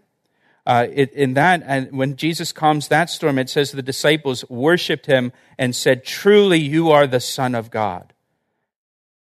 uh, 0.66 0.86
it, 0.92 1.12
in 1.12 1.34
that, 1.34 1.62
and 1.66 1.92
when 1.92 2.16
Jesus 2.16 2.50
calms 2.50 2.88
that 2.88 3.10
storm, 3.10 3.38
it 3.38 3.50
says 3.50 3.72
the 3.72 3.82
disciples 3.82 4.48
worshipped 4.48 5.06
him 5.06 5.32
and 5.58 5.76
said, 5.76 6.04
Truly, 6.04 6.58
you 6.58 6.90
are 6.90 7.06
the 7.06 7.20
Son 7.20 7.54
of 7.54 7.70
God. 7.70 8.14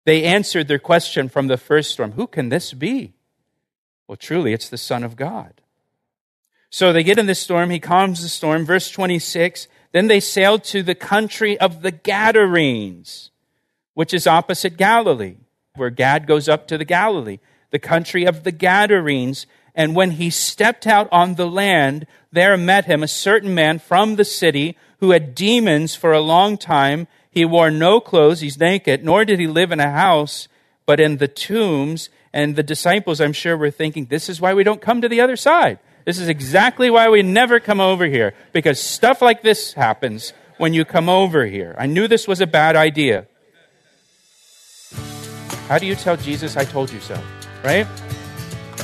They 0.06 0.24
answered 0.24 0.68
their 0.68 0.78
question 0.78 1.28
from 1.28 1.48
the 1.48 1.58
first 1.58 1.90
storm 1.90 2.12
Who 2.12 2.26
can 2.26 2.48
this 2.48 2.72
be? 2.72 3.12
Well, 4.06 4.16
truly, 4.16 4.54
it's 4.54 4.70
the 4.70 4.78
Son 4.78 5.04
of 5.04 5.16
God. 5.16 5.60
So 6.70 6.92
they 6.92 7.02
get 7.02 7.18
in 7.18 7.26
the 7.26 7.34
storm. 7.34 7.70
He 7.70 7.78
calms 7.78 8.22
the 8.22 8.28
storm. 8.28 8.64
Verse 8.64 8.90
26. 8.90 9.68
Then 9.92 10.06
they 10.06 10.20
sailed 10.20 10.64
to 10.64 10.82
the 10.82 10.94
country 10.94 11.58
of 11.60 11.82
the 11.82 11.90
Gadarenes, 11.90 13.30
which 13.94 14.12
is 14.12 14.26
opposite 14.26 14.76
Galilee, 14.76 15.36
where 15.76 15.90
Gad 15.90 16.26
goes 16.26 16.48
up 16.48 16.66
to 16.68 16.78
the 16.78 16.84
Galilee, 16.84 17.38
the 17.70 17.78
country 17.78 18.24
of 18.24 18.44
the 18.44 18.52
Gadarenes. 18.52 19.46
And 19.78 19.94
when 19.94 20.10
he 20.10 20.28
stepped 20.28 20.88
out 20.88 21.08
on 21.12 21.36
the 21.36 21.46
land, 21.46 22.08
there 22.32 22.56
met 22.56 22.86
him 22.86 23.04
a 23.04 23.08
certain 23.08 23.54
man 23.54 23.78
from 23.78 24.16
the 24.16 24.24
city 24.24 24.76
who 24.98 25.12
had 25.12 25.36
demons 25.36 25.94
for 25.94 26.12
a 26.12 26.20
long 26.20 26.58
time. 26.58 27.06
He 27.30 27.44
wore 27.44 27.70
no 27.70 28.00
clothes, 28.00 28.40
he's 28.40 28.58
naked, 28.58 29.04
nor 29.04 29.24
did 29.24 29.38
he 29.38 29.46
live 29.46 29.70
in 29.70 29.78
a 29.78 29.92
house, 29.92 30.48
but 30.84 30.98
in 30.98 31.18
the 31.18 31.28
tombs. 31.28 32.10
And 32.32 32.56
the 32.56 32.64
disciples, 32.64 33.20
I'm 33.20 33.32
sure, 33.32 33.56
were 33.56 33.70
thinking, 33.70 34.06
this 34.06 34.28
is 34.28 34.40
why 34.40 34.52
we 34.52 34.64
don't 34.64 34.80
come 34.80 35.00
to 35.00 35.08
the 35.08 35.20
other 35.20 35.36
side. 35.36 35.78
This 36.04 36.18
is 36.18 36.28
exactly 36.28 36.90
why 36.90 37.08
we 37.08 37.22
never 37.22 37.60
come 37.60 37.80
over 37.80 38.06
here, 38.06 38.34
because 38.52 38.80
stuff 38.80 39.22
like 39.22 39.42
this 39.42 39.74
happens 39.74 40.32
when 40.56 40.74
you 40.74 40.84
come 40.84 41.08
over 41.08 41.46
here. 41.46 41.76
I 41.78 41.86
knew 41.86 42.08
this 42.08 42.26
was 42.26 42.40
a 42.40 42.48
bad 42.48 42.74
idea. 42.74 43.26
How 45.68 45.78
do 45.78 45.86
you 45.86 45.94
tell 45.94 46.16
Jesus, 46.16 46.56
I 46.56 46.64
told 46.64 46.90
you 46.90 46.98
so? 46.98 47.22
Right? 47.62 47.86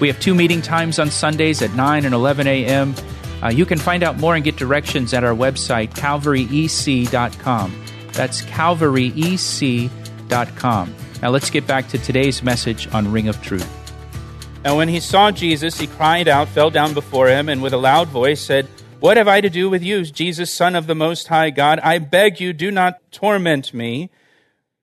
We 0.00 0.08
have 0.08 0.18
two 0.20 0.34
meeting 0.34 0.62
times 0.62 0.98
on 0.98 1.10
Sundays 1.10 1.60
at 1.62 1.74
9 1.74 2.04
and 2.04 2.14
11 2.14 2.46
a.m. 2.46 2.94
Uh, 3.42 3.48
you 3.48 3.64
can 3.66 3.78
find 3.78 4.02
out 4.02 4.18
more 4.18 4.34
and 4.34 4.42
get 4.42 4.56
directions 4.56 5.14
at 5.14 5.22
our 5.24 5.34
website, 5.34 5.94
calvaryec.com. 5.94 7.84
That's 8.12 8.42
calvaryec.com. 8.42 10.94
Now 11.22 11.30
let's 11.30 11.50
get 11.50 11.66
back 11.66 11.88
to 11.88 11.98
today's 11.98 12.42
message 12.42 12.92
on 12.92 13.12
Ring 13.12 13.28
of 13.28 13.40
Truth. 13.42 13.84
Now, 14.64 14.78
when 14.78 14.88
he 14.88 14.98
saw 14.98 15.30
Jesus, 15.30 15.78
he 15.78 15.86
cried 15.86 16.26
out, 16.26 16.48
fell 16.48 16.70
down 16.70 16.94
before 16.94 17.28
him, 17.28 17.50
and 17.50 17.62
with 17.62 17.74
a 17.74 17.78
loud 17.78 18.08
voice 18.08 18.40
said, 18.40 18.66
What 18.98 19.18
have 19.18 19.28
I 19.28 19.42
to 19.42 19.50
do 19.50 19.68
with 19.68 19.82
you, 19.82 20.04
Jesus, 20.04 20.50
Son 20.50 20.74
of 20.74 20.86
the 20.86 20.94
Most 20.94 21.28
High 21.28 21.50
God? 21.50 21.80
I 21.80 21.98
beg 21.98 22.40
you, 22.40 22.54
do 22.54 22.70
not 22.70 22.94
torment 23.12 23.74
me. 23.74 24.08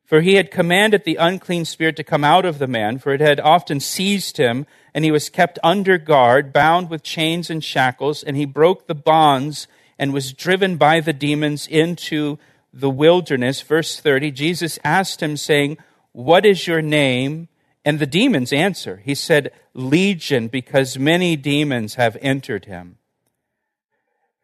For 0.05 0.21
he 0.21 0.35
had 0.35 0.51
commanded 0.51 1.03
the 1.03 1.15
unclean 1.15 1.65
spirit 1.65 1.95
to 1.95 2.03
come 2.03 2.23
out 2.23 2.45
of 2.45 2.59
the 2.59 2.67
man, 2.67 2.99
for 2.99 3.11
it 3.11 3.21
had 3.21 3.39
often 3.39 3.79
seized 3.79 4.37
him, 4.37 4.67
and 4.93 5.05
he 5.05 5.11
was 5.11 5.29
kept 5.29 5.57
under 5.63 5.97
guard, 5.97 6.51
bound 6.51 6.89
with 6.89 7.03
chains 7.03 7.49
and 7.49 7.63
shackles, 7.63 8.23
and 8.23 8.35
he 8.35 8.45
broke 8.45 8.87
the 8.87 8.95
bonds 8.95 9.67
and 9.97 10.13
was 10.13 10.33
driven 10.33 10.77
by 10.77 10.99
the 10.99 11.13
demons 11.13 11.67
into 11.67 12.37
the 12.73 12.89
wilderness. 12.89 13.61
Verse 13.61 13.99
30 13.99 14.31
Jesus 14.31 14.79
asked 14.83 15.21
him, 15.21 15.37
saying, 15.37 15.77
What 16.11 16.45
is 16.45 16.67
your 16.67 16.81
name? 16.81 17.47
And 17.83 17.99
the 17.99 18.05
demons 18.05 18.53
answer. 18.53 19.01
He 19.03 19.15
said, 19.15 19.51
Legion, 19.73 20.47
because 20.47 20.99
many 20.99 21.35
demons 21.35 21.95
have 21.95 22.15
entered 22.21 22.65
him. 22.65 22.97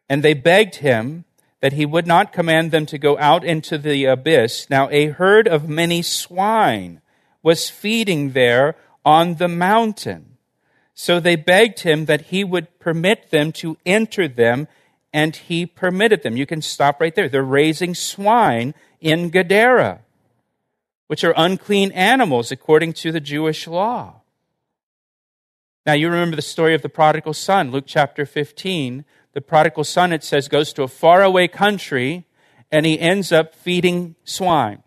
And 0.08 0.22
they 0.22 0.34
begged 0.34 0.76
him 0.76 1.24
that 1.60 1.74
he 1.74 1.86
would 1.86 2.06
not 2.06 2.32
command 2.32 2.70
them 2.70 2.86
to 2.86 2.98
go 2.98 3.18
out 3.18 3.44
into 3.44 3.78
the 3.78 4.04
abyss. 4.06 4.68
Now, 4.70 4.88
a 4.90 5.06
herd 5.06 5.46
of 5.46 5.68
many 5.68 6.02
swine 6.02 7.00
was 7.42 7.70
feeding 7.70 8.32
there 8.32 8.76
on 9.04 9.36
the 9.36 9.48
mountain. 9.48 10.27
So 10.98 11.20
they 11.20 11.36
begged 11.36 11.80
him 11.80 12.06
that 12.06 12.26
he 12.26 12.42
would 12.42 12.78
permit 12.80 13.30
them 13.30 13.52
to 13.52 13.76
enter 13.86 14.26
them, 14.26 14.66
and 15.12 15.34
he 15.34 15.64
permitted 15.64 16.22
them. 16.22 16.36
You 16.36 16.46
can 16.46 16.60
stop 16.60 17.00
right 17.00 17.14
there. 17.14 17.28
They're 17.28 17.42
raising 17.42 17.94
swine 17.94 18.74
in 19.00 19.30
Gadara 19.30 20.00
which 21.08 21.24
are 21.24 21.34
unclean 21.36 21.90
animals 21.92 22.52
according 22.52 22.92
to 22.92 23.10
the 23.10 23.20
Jewish 23.20 23.66
law. 23.66 24.20
Now, 25.84 25.94
you 25.94 26.08
remember 26.08 26.36
the 26.36 26.42
story 26.42 26.74
of 26.74 26.82
the 26.82 26.90
prodigal 26.90 27.32
son, 27.32 27.70
Luke 27.70 27.86
chapter 27.86 28.24
15. 28.24 29.04
The 29.32 29.40
prodigal 29.40 29.84
son, 29.84 30.12
it 30.12 30.22
says, 30.22 30.48
goes 30.48 30.72
to 30.74 30.82
a 30.82 30.88
faraway 30.88 31.48
country 31.48 32.26
and 32.70 32.84
he 32.84 33.00
ends 33.00 33.32
up 33.32 33.54
feeding 33.54 34.14
swine. 34.24 34.82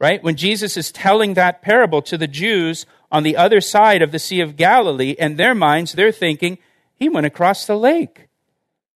Right? 0.00 0.22
When 0.22 0.34
Jesus 0.34 0.76
is 0.76 0.90
telling 0.90 1.34
that 1.34 1.62
parable 1.62 2.02
to 2.02 2.18
the 2.18 2.26
Jews 2.26 2.84
on 3.12 3.22
the 3.22 3.36
other 3.36 3.60
side 3.60 4.00
of 4.00 4.10
the 4.10 4.18
Sea 4.18 4.40
of 4.40 4.56
Galilee, 4.56 5.14
and 5.18 5.36
their 5.36 5.54
minds, 5.54 5.92
they're 5.92 6.10
thinking, 6.10 6.56
he 6.94 7.10
went 7.10 7.26
across 7.26 7.66
the 7.66 7.76
lake. 7.76 8.28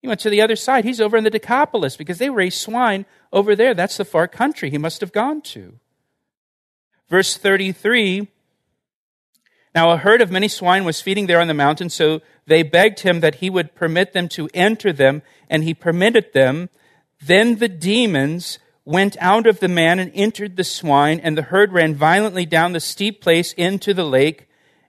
He 0.00 0.08
went 0.08 0.20
to 0.20 0.30
the 0.30 0.40
other 0.40 0.56
side. 0.56 0.84
He's 0.84 1.02
over 1.02 1.18
in 1.18 1.24
the 1.24 1.30
Decapolis 1.30 1.96
because 1.96 2.18
they 2.18 2.30
raise 2.30 2.58
swine 2.58 3.04
over 3.30 3.54
there. 3.54 3.74
That's 3.74 3.98
the 3.98 4.04
far 4.06 4.26
country 4.26 4.70
he 4.70 4.78
must 4.78 5.02
have 5.02 5.12
gone 5.12 5.42
to. 5.42 5.78
Verse 7.10 7.36
33 7.36 8.28
Now, 9.74 9.90
a 9.90 9.98
herd 9.98 10.22
of 10.22 10.30
many 10.30 10.48
swine 10.48 10.84
was 10.84 11.02
feeding 11.02 11.26
there 11.26 11.40
on 11.40 11.48
the 11.48 11.54
mountain, 11.54 11.90
so 11.90 12.22
they 12.46 12.62
begged 12.62 13.00
him 13.00 13.20
that 13.20 13.36
he 13.36 13.50
would 13.50 13.74
permit 13.74 14.14
them 14.14 14.28
to 14.30 14.48
enter 14.54 14.92
them, 14.92 15.22
and 15.50 15.62
he 15.62 15.74
permitted 15.74 16.32
them. 16.32 16.70
Then 17.20 17.56
the 17.56 17.68
demons 17.68 18.58
went 18.86 19.16
out 19.20 19.46
of 19.46 19.60
the 19.60 19.68
man 19.68 19.98
and 19.98 20.10
entered 20.14 20.56
the 20.56 20.64
swine, 20.64 21.20
and 21.20 21.36
the 21.36 21.42
herd 21.42 21.72
ran 21.72 21.94
violently 21.94 22.46
down 22.46 22.72
the 22.72 22.80
steep 22.80 23.20
place 23.20 23.52
into 23.54 23.92
the 23.92 24.04
lake, 24.04 24.48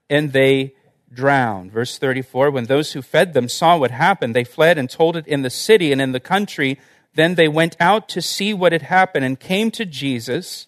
and 0.09 0.31
they 0.31 0.75
drowned. 1.11 1.71
Verse 1.71 1.97
34 1.97 2.51
When 2.51 2.65
those 2.65 2.93
who 2.93 3.01
fed 3.01 3.33
them 3.33 3.49
saw 3.49 3.75
what 3.75 3.91
happened, 3.91 4.35
they 4.35 4.45
fled 4.45 4.77
and 4.77 4.89
told 4.89 5.17
it 5.17 5.27
in 5.27 5.41
the 5.41 5.49
city 5.49 5.91
and 5.91 5.99
in 5.99 6.13
the 6.13 6.19
country. 6.21 6.79
Then 7.15 7.33
they 7.33 7.47
went 7.47 7.75
out 7.79 8.07
to 8.09 8.21
see 8.21 8.53
what 8.53 8.71
had 8.71 8.83
happened 8.83 9.25
and 9.25 9.39
came 9.39 9.71
to 9.71 9.85
Jesus 9.85 10.67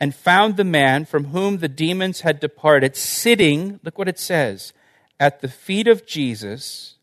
and 0.00 0.14
found 0.14 0.56
the 0.56 0.64
man 0.64 1.04
from 1.04 1.26
whom 1.26 1.58
the 1.58 1.68
demons 1.68 2.22
had 2.22 2.40
departed 2.40 2.96
sitting, 2.96 3.78
look 3.82 3.98
what 3.98 4.08
it 4.08 4.18
says, 4.18 4.72
at 5.20 5.40
the 5.40 5.48
feet 5.48 5.86
of 5.86 6.06
Jesus, 6.06 6.96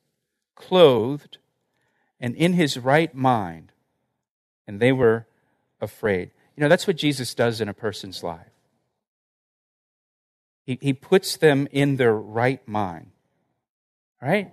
clothed 0.55 1.37
and 2.19 2.35
in 2.35 2.53
his 2.53 2.77
right 2.77 3.13
mind. 3.13 3.71
And 4.67 4.79
they 4.79 4.91
were 4.91 5.27
afraid. 5.83 6.31
You 6.55 6.61
know, 6.61 6.69
that's 6.69 6.87
what 6.87 6.95
Jesus 6.95 7.33
does 7.33 7.61
in 7.61 7.69
a 7.69 7.73
person's 7.73 8.23
life. 8.23 8.47
He, 10.65 10.79
he 10.81 10.93
puts 10.93 11.37
them 11.37 11.67
in 11.71 11.97
their 11.97 12.15
right 12.15 12.65
mind. 12.67 13.11
Right? 14.21 14.51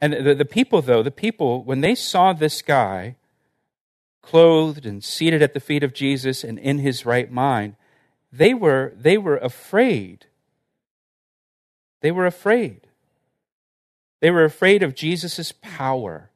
And 0.00 0.12
the, 0.12 0.34
the 0.34 0.44
people, 0.44 0.82
though, 0.82 1.02
the 1.02 1.10
people, 1.10 1.62
when 1.62 1.80
they 1.80 1.94
saw 1.94 2.32
this 2.32 2.62
guy 2.62 3.16
clothed 4.22 4.86
and 4.86 5.04
seated 5.04 5.42
at 5.42 5.52
the 5.52 5.60
feet 5.60 5.82
of 5.82 5.92
Jesus 5.92 6.42
and 6.42 6.58
in 6.58 6.78
his 6.78 7.04
right 7.04 7.30
mind, 7.30 7.76
they 8.32 8.54
were, 8.54 8.94
they 8.96 9.18
were 9.18 9.36
afraid. 9.36 10.26
They 12.00 12.10
were 12.10 12.26
afraid. 12.26 12.86
They 14.20 14.30
were 14.30 14.44
afraid 14.44 14.82
of 14.82 14.94
Jesus' 14.94 15.52
power 15.52 16.30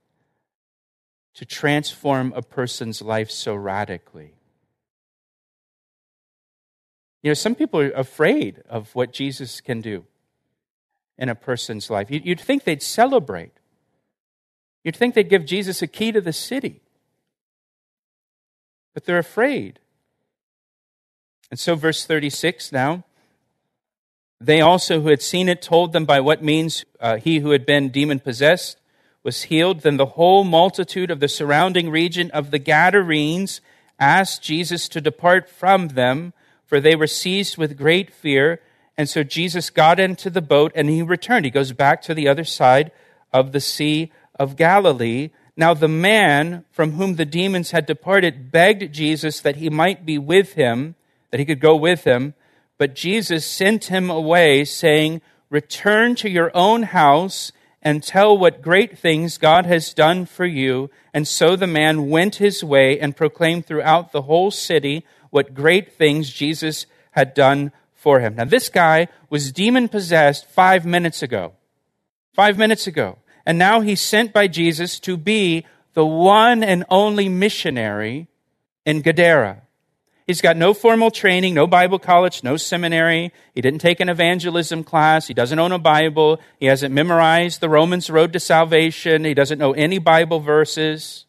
to 1.38 1.44
transform 1.44 2.32
a 2.34 2.42
person's 2.42 3.00
life 3.00 3.30
so 3.30 3.54
radically. 3.54 4.32
You 7.22 7.30
know, 7.30 7.34
some 7.34 7.54
people 7.54 7.78
are 7.78 7.92
afraid 7.92 8.60
of 8.68 8.92
what 8.96 9.12
Jesus 9.12 9.60
can 9.60 9.80
do 9.80 10.04
in 11.16 11.28
a 11.28 11.36
person's 11.36 11.90
life. 11.90 12.08
You'd 12.10 12.40
think 12.40 12.64
they'd 12.64 12.82
celebrate. 12.82 13.52
You'd 14.82 14.96
think 14.96 15.14
they'd 15.14 15.28
give 15.28 15.46
Jesus 15.46 15.80
a 15.80 15.86
key 15.86 16.10
to 16.10 16.20
the 16.20 16.32
city. 16.32 16.80
But 18.92 19.04
they're 19.04 19.16
afraid. 19.16 19.78
And 21.52 21.60
so, 21.60 21.76
verse 21.76 22.04
36 22.04 22.72
now, 22.72 23.04
they 24.40 24.60
also 24.60 25.02
who 25.02 25.08
had 25.08 25.22
seen 25.22 25.48
it 25.48 25.62
told 25.62 25.92
them 25.92 26.04
by 26.04 26.18
what 26.18 26.42
means 26.42 26.84
uh, 26.98 27.18
he 27.18 27.38
who 27.38 27.52
had 27.52 27.64
been 27.64 27.90
demon 27.90 28.18
possessed 28.18 28.76
was 29.28 29.42
healed. 29.44 29.80
Then 29.80 29.98
the 29.98 30.16
whole 30.16 30.42
multitude 30.42 31.10
of 31.10 31.20
the 31.20 31.28
surrounding 31.28 31.90
region 31.90 32.30
of 32.30 32.50
the 32.50 32.58
Gadarenes 32.58 33.60
asked 34.00 34.42
Jesus 34.42 34.88
to 34.88 35.02
depart 35.02 35.50
from 35.50 35.88
them 35.88 36.32
for 36.64 36.80
they 36.80 36.96
were 36.96 37.06
seized 37.06 37.58
with 37.58 37.76
great 37.76 38.10
fear. 38.10 38.62
And 38.96 39.06
so 39.06 39.22
Jesus 39.22 39.68
got 39.68 40.00
into 40.00 40.30
the 40.30 40.40
boat 40.40 40.72
and 40.74 40.88
he 40.88 41.02
returned. 41.02 41.44
He 41.44 41.50
goes 41.50 41.72
back 41.72 42.00
to 42.02 42.14
the 42.14 42.26
other 42.26 42.44
side 42.44 42.90
of 43.34 43.52
the 43.52 43.60
Sea 43.60 44.10
of 44.38 44.56
Galilee. 44.56 45.28
Now, 45.58 45.74
the 45.74 45.88
man 45.88 46.64
from 46.70 46.92
whom 46.92 47.16
the 47.16 47.26
demons 47.26 47.72
had 47.72 47.84
departed 47.84 48.50
begged 48.50 48.94
Jesus 48.94 49.40
that 49.40 49.56
he 49.56 49.68
might 49.68 50.06
be 50.06 50.16
with 50.16 50.54
him, 50.54 50.94
that 51.30 51.40
he 51.40 51.46
could 51.46 51.60
go 51.60 51.76
with 51.76 52.04
him. 52.04 52.32
But 52.78 52.94
Jesus 52.94 53.44
sent 53.44 53.84
him 53.84 54.08
away, 54.08 54.64
saying, 54.64 55.20
Return 55.50 56.14
to 56.16 56.30
your 56.30 56.50
own 56.54 56.84
house 56.84 57.52
and 57.82 58.02
tell 58.02 58.36
what 58.36 58.62
great 58.62 58.98
things 58.98 59.38
God 59.38 59.66
has 59.66 59.94
done 59.94 60.26
for 60.26 60.44
you. 60.44 60.90
And 61.14 61.26
so 61.26 61.56
the 61.56 61.66
man 61.66 62.10
went 62.10 62.36
his 62.36 62.64
way 62.64 62.98
and 62.98 63.16
proclaimed 63.16 63.66
throughout 63.66 64.12
the 64.12 64.22
whole 64.22 64.50
city 64.50 65.04
what 65.30 65.54
great 65.54 65.92
things 65.92 66.30
Jesus 66.30 66.86
had 67.12 67.34
done 67.34 67.72
for 67.94 68.20
him. 68.20 68.36
Now, 68.36 68.44
this 68.44 68.68
guy 68.68 69.08
was 69.30 69.52
demon 69.52 69.88
possessed 69.88 70.48
five 70.48 70.84
minutes 70.84 71.22
ago. 71.22 71.52
Five 72.32 72.58
minutes 72.58 72.86
ago. 72.86 73.18
And 73.44 73.58
now 73.58 73.80
he's 73.80 74.00
sent 74.00 74.32
by 74.32 74.48
Jesus 74.48 75.00
to 75.00 75.16
be 75.16 75.64
the 75.94 76.06
one 76.06 76.62
and 76.62 76.84
only 76.88 77.28
missionary 77.28 78.28
in 78.84 79.02
Gadara. 79.02 79.62
He's 80.28 80.42
got 80.42 80.58
no 80.58 80.74
formal 80.74 81.10
training, 81.10 81.54
no 81.54 81.66
Bible 81.66 81.98
college, 81.98 82.44
no 82.44 82.58
seminary. 82.58 83.32
He 83.54 83.62
didn't 83.62 83.80
take 83.80 83.98
an 83.98 84.10
evangelism 84.10 84.84
class. 84.84 85.26
He 85.26 85.32
doesn't 85.32 85.58
own 85.58 85.72
a 85.72 85.78
Bible. 85.78 86.38
He 86.60 86.66
hasn't 86.66 86.94
memorized 86.94 87.62
the 87.62 87.70
Romans 87.70 88.10
Road 88.10 88.34
to 88.34 88.38
Salvation. 88.38 89.24
He 89.24 89.32
doesn't 89.32 89.58
know 89.58 89.72
any 89.72 89.98
Bible 89.98 90.40
verses. 90.40 91.24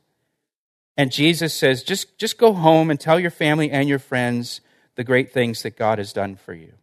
And 0.98 1.14
Jesus 1.14 1.54
says, 1.54 1.82
just, 1.82 2.18
just 2.18 2.38
go 2.38 2.52
home 2.52 2.92
and 2.92 3.00
tell 3.00 3.22
your 3.22 3.32
family 3.32 3.72
and 3.72 3.88
your 3.88 4.00
friends 4.00 4.60
the 4.96 5.06
great 5.06 5.32
things 5.32 5.64
that 5.64 5.78
God 5.78 5.98
has 5.98 6.12
done 6.12 6.36
for 6.36 6.54
you. 6.54 6.74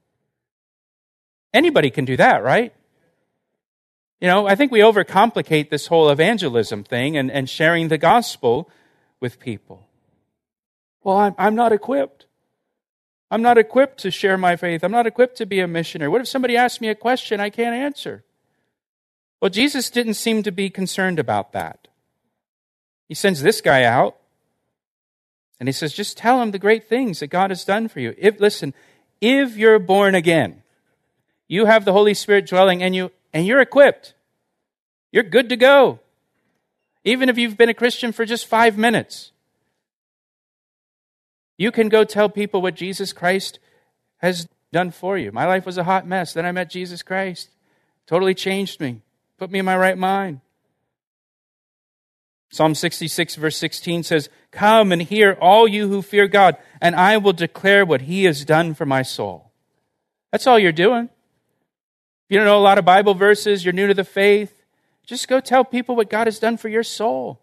Anybody 1.52 1.90
can 1.90 2.06
do 2.06 2.16
that, 2.16 2.42
right? 2.42 2.72
You 4.22 4.28
know, 4.28 4.46
I 4.46 4.54
think 4.54 4.72
we 4.72 4.80
overcomplicate 4.80 5.68
this 5.68 5.88
whole 5.88 6.08
evangelism 6.08 6.82
thing 6.82 7.18
and, 7.18 7.30
and 7.30 7.50
sharing 7.50 7.88
the 7.88 7.98
gospel 7.98 8.70
with 9.20 9.38
people. 9.38 9.85
Well, 11.06 11.18
I'm, 11.18 11.36
I'm 11.38 11.54
not 11.54 11.72
equipped. 11.72 12.26
I'm 13.30 13.40
not 13.40 13.58
equipped 13.58 14.00
to 14.00 14.10
share 14.10 14.36
my 14.36 14.56
faith. 14.56 14.82
I'm 14.82 14.90
not 14.90 15.06
equipped 15.06 15.36
to 15.36 15.46
be 15.46 15.60
a 15.60 15.68
missionary. 15.68 16.08
What 16.08 16.20
if 16.20 16.26
somebody 16.26 16.56
asks 16.56 16.80
me 16.80 16.88
a 16.88 16.96
question 16.96 17.38
I 17.38 17.48
can't 17.48 17.76
answer? 17.76 18.24
Well, 19.40 19.48
Jesus 19.48 19.88
didn't 19.88 20.14
seem 20.14 20.42
to 20.42 20.50
be 20.50 20.68
concerned 20.68 21.20
about 21.20 21.52
that. 21.52 21.86
He 23.08 23.14
sends 23.14 23.40
this 23.40 23.60
guy 23.60 23.84
out 23.84 24.16
and 25.60 25.68
he 25.68 25.72
says, 25.72 25.92
just 25.92 26.16
tell 26.16 26.42
him 26.42 26.50
the 26.50 26.58
great 26.58 26.88
things 26.88 27.20
that 27.20 27.28
God 27.28 27.52
has 27.52 27.64
done 27.64 27.86
for 27.86 28.00
you. 28.00 28.12
If, 28.18 28.40
listen, 28.40 28.74
if 29.20 29.56
you're 29.56 29.78
born 29.78 30.16
again, 30.16 30.64
you 31.46 31.66
have 31.66 31.84
the 31.84 31.92
Holy 31.92 32.14
Spirit 32.14 32.48
dwelling 32.48 32.80
in 32.80 32.94
you 32.94 33.12
and 33.32 33.46
you're 33.46 33.60
equipped. 33.60 34.14
You're 35.12 35.22
good 35.22 35.50
to 35.50 35.56
go. 35.56 36.00
Even 37.04 37.28
if 37.28 37.38
you've 37.38 37.56
been 37.56 37.68
a 37.68 37.74
Christian 37.74 38.10
for 38.10 38.24
just 38.24 38.48
five 38.48 38.76
minutes, 38.76 39.30
you 41.58 41.70
can 41.72 41.88
go 41.88 42.04
tell 42.04 42.28
people 42.28 42.60
what 42.62 42.74
Jesus 42.74 43.12
Christ 43.12 43.58
has 44.18 44.48
done 44.72 44.90
for 44.90 45.16
you. 45.16 45.32
My 45.32 45.46
life 45.46 45.64
was 45.64 45.78
a 45.78 45.84
hot 45.84 46.06
mess. 46.06 46.32
Then 46.32 46.46
I 46.46 46.52
met 46.52 46.70
Jesus 46.70 47.02
Christ. 47.02 47.50
Totally 48.06 48.34
changed 48.34 48.80
me, 48.80 49.02
put 49.38 49.50
me 49.50 49.58
in 49.58 49.64
my 49.64 49.76
right 49.76 49.98
mind. 49.98 50.40
Psalm 52.50 52.74
66, 52.74 53.34
verse 53.34 53.56
16 53.56 54.04
says, 54.04 54.28
Come 54.52 54.92
and 54.92 55.02
hear, 55.02 55.36
all 55.40 55.66
you 55.66 55.88
who 55.88 56.00
fear 56.00 56.28
God, 56.28 56.56
and 56.80 56.94
I 56.94 57.16
will 57.16 57.32
declare 57.32 57.84
what 57.84 58.02
he 58.02 58.24
has 58.24 58.44
done 58.44 58.74
for 58.74 58.86
my 58.86 59.02
soul. 59.02 59.50
That's 60.30 60.46
all 60.46 60.58
you're 60.58 60.72
doing. 60.72 61.04
If 61.04 62.30
you 62.30 62.38
don't 62.38 62.46
know 62.46 62.58
a 62.58 62.60
lot 62.60 62.78
of 62.78 62.84
Bible 62.84 63.14
verses, 63.14 63.64
you're 63.64 63.72
new 63.72 63.88
to 63.88 63.94
the 63.94 64.04
faith, 64.04 64.62
just 65.06 65.28
go 65.28 65.40
tell 65.40 65.64
people 65.64 65.96
what 65.96 66.10
God 66.10 66.26
has 66.26 66.38
done 66.38 66.56
for 66.56 66.68
your 66.68 66.82
soul. 66.82 67.40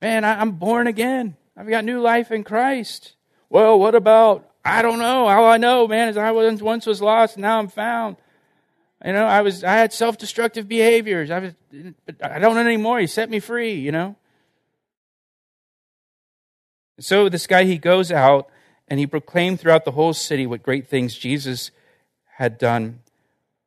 Man, 0.00 0.24
I'm 0.24 0.52
born 0.52 0.86
again. 0.86 1.36
I've 1.60 1.68
got 1.68 1.84
new 1.84 2.00
life 2.00 2.32
in 2.32 2.42
Christ. 2.42 3.16
Well, 3.50 3.78
what 3.78 3.94
about, 3.94 4.48
I 4.64 4.80
don't 4.80 4.98
know. 4.98 5.28
All 5.28 5.44
I 5.44 5.58
know, 5.58 5.86
man, 5.86 6.08
is 6.08 6.16
I 6.16 6.30
was, 6.30 6.62
once 6.62 6.86
was 6.86 7.02
lost, 7.02 7.36
now 7.36 7.58
I'm 7.58 7.68
found. 7.68 8.16
You 9.04 9.12
know, 9.12 9.26
I 9.26 9.42
was 9.42 9.62
I 9.62 9.74
had 9.74 9.92
self-destructive 9.92 10.68
behaviors. 10.68 11.30
I 11.30 11.38
was 11.38 11.52
I 12.22 12.38
don't 12.38 12.56
anymore. 12.56 12.98
He 12.98 13.06
set 13.06 13.28
me 13.28 13.40
free, 13.40 13.74
you 13.74 13.92
know. 13.92 14.16
So 16.98 17.28
this 17.28 17.46
guy 17.46 17.64
he 17.64 17.76
goes 17.76 18.10
out 18.10 18.48
and 18.88 18.98
he 18.98 19.06
proclaimed 19.06 19.60
throughout 19.60 19.84
the 19.84 19.92
whole 19.92 20.12
city 20.12 20.46
what 20.46 20.62
great 20.62 20.88
things 20.88 21.16
Jesus 21.16 21.70
had 22.36 22.58
done 22.58 23.00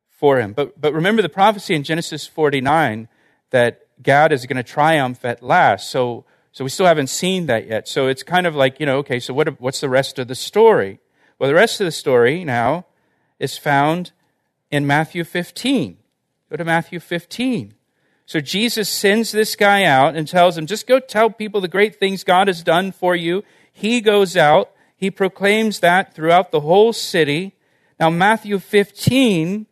for 0.08 0.38
him. 0.38 0.52
But 0.52 0.80
but 0.80 0.92
remember 0.94 1.22
the 1.22 1.28
prophecy 1.28 1.74
in 1.74 1.82
Genesis 1.82 2.26
49 2.26 3.08
that 3.50 3.86
Gad 4.02 4.32
is 4.32 4.46
going 4.46 4.56
to 4.56 4.62
triumph 4.64 5.24
at 5.24 5.42
last. 5.42 5.90
So 5.90 6.24
so 6.54 6.62
we 6.62 6.70
still 6.70 6.86
haven't 6.86 7.08
seen 7.08 7.46
that 7.46 7.66
yet. 7.66 7.88
So 7.88 8.06
it's 8.06 8.22
kind 8.22 8.46
of 8.46 8.54
like, 8.54 8.78
you 8.78 8.86
know, 8.86 8.98
okay, 8.98 9.18
so 9.18 9.34
what 9.34 9.60
what's 9.60 9.80
the 9.80 9.88
rest 9.88 10.20
of 10.20 10.28
the 10.28 10.36
story? 10.36 11.00
Well, 11.36 11.48
the 11.48 11.54
rest 11.54 11.80
of 11.80 11.84
the 11.84 11.92
story 11.92 12.44
now 12.44 12.86
is 13.40 13.58
found 13.58 14.12
in 14.70 14.86
Matthew 14.86 15.24
15. 15.24 15.98
Go 16.48 16.56
to 16.56 16.64
Matthew 16.64 17.00
15. 17.00 17.74
So 18.24 18.40
Jesus 18.40 18.88
sends 18.88 19.32
this 19.32 19.56
guy 19.56 19.82
out 19.82 20.14
and 20.14 20.28
tells 20.28 20.56
him, 20.56 20.66
just 20.66 20.86
go 20.86 21.00
tell 21.00 21.28
people 21.28 21.60
the 21.60 21.66
great 21.66 21.96
things 21.96 22.22
God 22.22 22.46
has 22.46 22.62
done 22.62 22.92
for 22.92 23.16
you. 23.16 23.42
He 23.72 24.00
goes 24.00 24.36
out, 24.36 24.70
he 24.96 25.10
proclaims 25.10 25.80
that 25.80 26.14
throughout 26.14 26.52
the 26.52 26.60
whole 26.60 26.92
city. 26.92 27.56
Now, 27.98 28.10
Matthew 28.10 28.60
15, 28.60 29.66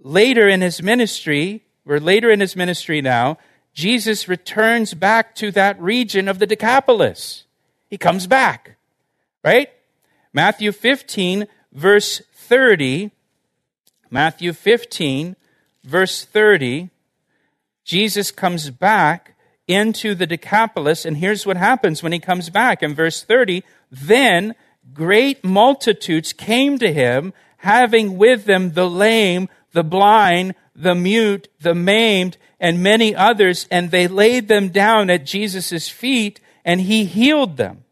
later 0.00 0.48
in 0.48 0.60
his 0.60 0.80
ministry, 0.80 1.64
we're 1.84 1.98
later 1.98 2.30
in 2.30 2.38
his 2.38 2.54
ministry 2.54 3.02
now, 3.02 3.36
Jesus 3.74 4.28
returns 4.28 4.94
back 4.94 5.34
to 5.34 5.50
that 5.50 5.80
region 5.80 6.28
of 6.28 6.38
the 6.38 6.46
Decapolis. 6.46 7.44
He 7.90 7.98
comes 7.98 8.26
back, 8.26 8.76
right? 9.42 9.68
Matthew 10.32 10.72
15, 10.72 11.46
verse 11.72 12.22
30, 12.32 13.10
Matthew 14.10 14.52
15, 14.52 15.36
verse 15.82 16.24
30, 16.24 16.90
Jesus 17.84 18.30
comes 18.30 18.70
back 18.70 19.34
into 19.66 20.14
the 20.14 20.26
Decapolis, 20.26 21.04
and 21.04 21.16
here's 21.16 21.46
what 21.46 21.56
happens 21.56 22.02
when 22.02 22.12
he 22.12 22.18
comes 22.18 22.50
back. 22.50 22.82
In 22.82 22.94
verse 22.94 23.22
30, 23.22 23.64
then 23.90 24.54
great 24.92 25.44
multitudes 25.44 26.32
came 26.32 26.78
to 26.78 26.92
him, 26.92 27.32
having 27.58 28.16
with 28.16 28.44
them 28.44 28.72
the 28.72 28.88
lame, 28.88 29.48
the 29.74 29.84
blind, 29.84 30.54
the 30.74 30.94
mute, 30.94 31.48
the 31.60 31.74
maimed, 31.74 32.38
and 32.58 32.82
many 32.82 33.14
others, 33.14 33.68
and 33.70 33.90
they 33.90 34.08
laid 34.08 34.48
them 34.48 34.70
down 34.70 35.10
at 35.10 35.26
Jesus' 35.26 35.90
feet, 35.90 36.40
and 36.64 36.80
he 36.80 37.04
healed 37.04 37.58
them. 37.58 37.84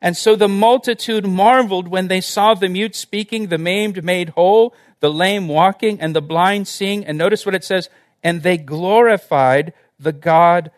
And 0.00 0.16
so 0.16 0.36
the 0.36 0.48
multitude 0.48 1.26
marveled 1.26 1.88
when 1.88 2.08
they 2.08 2.20
saw 2.20 2.54
the 2.54 2.68
mute 2.68 2.94
speaking, 2.94 3.46
the 3.46 3.58
maimed 3.58 4.04
made 4.04 4.28
whole, 4.30 4.74
the 5.00 5.10
lame 5.10 5.48
walking, 5.48 5.98
and 6.00 6.14
the 6.14 6.22
blind 6.22 6.68
seeing. 6.68 7.04
And 7.06 7.16
notice 7.16 7.46
what 7.46 7.54
it 7.54 7.64
says, 7.64 7.88
and 8.22 8.42
they 8.42 8.58
glorified 8.58 9.72
the 9.98 10.12
God 10.12 10.70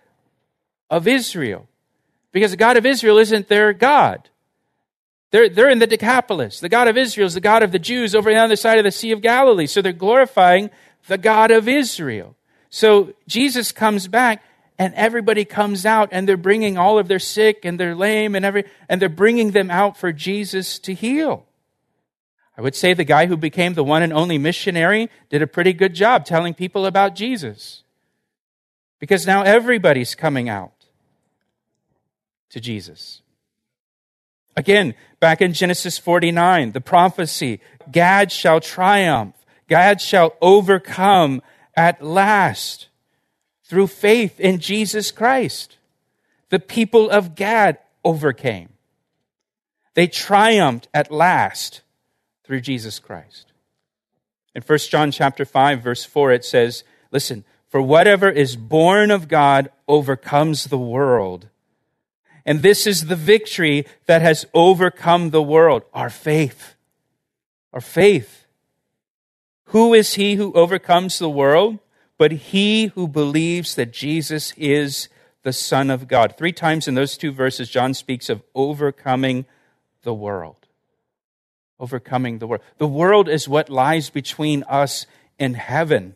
of 0.89 1.09
Israel. 1.09 1.67
Because 2.31 2.53
the 2.53 2.57
God 2.57 2.77
of 2.77 2.87
Israel 2.87 3.19
isn't 3.19 3.49
their 3.49 3.73
God. 3.73 4.29
They're, 5.31 5.49
they're 5.49 5.71
in 5.71 5.81
the 5.81 5.87
Decapolis. 5.87 6.61
The 6.61 6.69
God 6.69 6.89
of 6.89 6.97
Israel 6.97 7.27
is 7.27 7.35
the 7.35 7.41
God 7.41 7.63
of 7.63 7.73
the 7.73 7.79
Jews 7.79 8.15
over 8.15 8.31
on 8.31 8.37
the 8.37 8.43
other 8.43 8.57
side 8.57 8.79
of 8.79 8.85
the 8.85 8.91
Sea 8.91 9.13
of 9.13 9.23
Galilee. 9.23 9.67
So 9.67 9.83
they're 9.83 9.93
glorifying 9.93 10.71
the 11.09 11.19
God 11.19 11.51
of 11.51 11.69
Israel. 11.69 12.37
So 12.71 13.15
Jesus 13.27 13.73
comes 13.73 14.09
back 14.09 14.43
and 14.79 14.95
everybody 14.95 15.45
comes 15.45 15.87
out 15.87 16.11
and 16.13 16.29
they're 16.29 16.37
bringing 16.37 16.79
all 16.79 16.99
of 16.99 17.09
their 17.09 17.19
sick 17.19 17.65
and 17.65 17.81
they're 17.81 17.95
lame 17.95 18.35
and 18.35 18.45
every, 18.45 18.65
and 18.89 19.01
they're 19.01 19.09
bringing 19.09 19.51
them 19.53 19.71
out 19.71 19.97
for 19.97 20.13
Jesus 20.13 20.79
to 20.81 20.95
heal. 20.95 21.47
I 22.59 22.63
would 22.63 22.75
say 22.75 22.95
the 22.95 23.05
guy 23.05 23.27
who 23.27 23.37
became 23.37 23.75
the 23.75 23.85
one 23.85 24.03
and 24.03 24.13
only 24.13 24.39
missionary 24.39 25.11
did 25.29 25.43
a 25.43 25.47
pretty 25.47 25.73
good 25.73 25.95
job 25.95 26.25
telling 26.25 26.55
people 26.55 26.87
about 26.87 27.15
Jesus. 27.15 27.83
Because 28.99 29.27
now 29.27 29.43
everybody's 29.43 30.15
coming 30.15 30.49
out 30.49 30.73
to 32.51 32.61
Jesus. 32.61 33.21
Again, 34.57 34.95
back 35.21 35.43
in 35.43 35.53
Genesis 35.53 35.99
49, 35.99 36.73
the 36.73 36.81
prophecy 36.81 37.61
Gad 37.93 38.33
shall 38.33 38.61
triumph, 38.61 39.35
Gad 39.69 40.01
shall 40.01 40.35
overcome 40.41 41.43
at 41.77 42.03
last 42.03 42.89
through 43.65 43.89
faith 43.89 44.41
in 44.41 44.59
Jesus 44.59 45.11
Christ. 45.11 45.77
The 46.49 46.59
people 46.59 47.11
of 47.11 47.35
Gad 47.35 47.79
overcame. 48.05 48.71
They 49.95 50.07
triumphed 50.07 50.89
at 50.95 51.11
last 51.11 51.83
through 52.45 52.61
Jesus 52.61 52.99
Christ. 52.99 53.53
In 54.55 54.63
1 54.63 54.79
John 54.91 55.11
chapter 55.11 55.45
5 55.45 55.83
verse 55.83 56.05
4 56.05 56.33
it 56.33 56.45
says, 56.45 56.85
listen, 57.11 57.45
for 57.69 57.83
whatever 57.83 58.31
is 58.31 58.57
born 58.57 59.11
of 59.11 59.29
God 59.29 59.71
overcomes 59.89 60.65
the 60.65 60.79
world. 60.79 61.49
And 62.47 62.63
this 62.63 62.87
is 62.87 63.07
the 63.07 63.17
victory 63.17 63.85
that 64.07 64.23
has 64.23 64.47
overcome 64.55 65.31
the 65.31 65.43
world, 65.43 65.83
our 65.93 66.09
faith. 66.09 66.77
Our 67.73 67.81
faith. 67.81 68.47
Who 69.67 69.93
is 69.93 70.15
he 70.15 70.37
who 70.37 70.53
overcomes 70.53 71.19
the 71.19 71.29
world? 71.29 71.81
But 72.19 72.33
he 72.33 72.87
who 72.87 73.09
believes 73.09 73.75
that 73.75 73.93
Jesus 73.93 74.55
is 74.57 75.09
the 75.43 75.53
Son 75.53 75.91
of 75.91 76.07
God. 76.07 76.37
Three 76.39 76.53
times 76.53 76.87
in 76.87 76.95
those 76.95 77.19
two 77.19 77.33
verses, 77.33 77.69
John 77.69 77.95
speaks 77.95 78.31
of 78.31 78.43
overcoming 78.55 79.45
the 80.03 80.15
world. 80.15 80.67
Overcoming 81.81 82.39
the 82.39 82.47
world. 82.47 82.63
The 82.79 82.87
world 82.87 83.29
is 83.29 83.49
what 83.49 83.69
lies 83.69 84.09
between 84.09 84.63
us 84.69 85.05
and 85.39 85.57
heaven. 85.57 86.15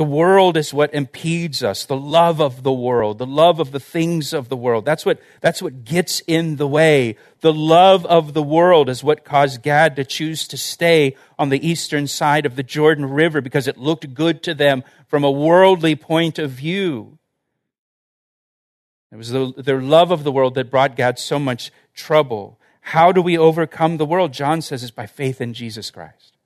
The 0.00 0.04
world 0.04 0.56
is 0.56 0.72
what 0.72 0.94
impedes 0.94 1.62
us, 1.62 1.84
the 1.84 1.94
love 1.94 2.40
of 2.40 2.62
the 2.62 2.72
world, 2.72 3.18
the 3.18 3.26
love 3.26 3.60
of 3.60 3.70
the 3.70 3.78
things 3.78 4.32
of 4.32 4.48
the 4.48 4.56
world. 4.56 4.86
That's 4.86 5.04
what, 5.04 5.20
that's 5.42 5.60
what 5.60 5.84
gets 5.84 6.20
in 6.26 6.56
the 6.56 6.66
way. 6.66 7.18
The 7.42 7.52
love 7.52 8.06
of 8.06 8.32
the 8.32 8.42
world 8.42 8.88
is 8.88 9.04
what 9.04 9.26
caused 9.26 9.60
Gad 9.60 9.96
to 9.96 10.04
choose 10.06 10.48
to 10.48 10.56
stay 10.56 11.16
on 11.38 11.50
the 11.50 11.68
eastern 11.68 12.06
side 12.06 12.46
of 12.46 12.56
the 12.56 12.62
Jordan 12.62 13.10
River 13.10 13.42
because 13.42 13.68
it 13.68 13.76
looked 13.76 14.14
good 14.14 14.42
to 14.44 14.54
them 14.54 14.84
from 15.06 15.22
a 15.22 15.30
worldly 15.30 15.96
point 15.96 16.38
of 16.38 16.52
view. 16.52 17.18
It 19.12 19.16
was 19.16 19.28
the, 19.28 19.52
their 19.54 19.82
love 19.82 20.10
of 20.10 20.24
the 20.24 20.32
world 20.32 20.54
that 20.54 20.70
brought 20.70 20.96
Gad 20.96 21.18
so 21.18 21.38
much 21.38 21.70
trouble. 21.92 22.58
How 22.80 23.12
do 23.12 23.20
we 23.20 23.36
overcome 23.36 23.98
the 23.98 24.06
world? 24.06 24.32
John 24.32 24.62
says 24.62 24.82
it's 24.82 24.90
by 24.90 25.04
faith 25.04 25.42
in 25.42 25.52
Jesus 25.52 25.90
Christ. 25.90 26.38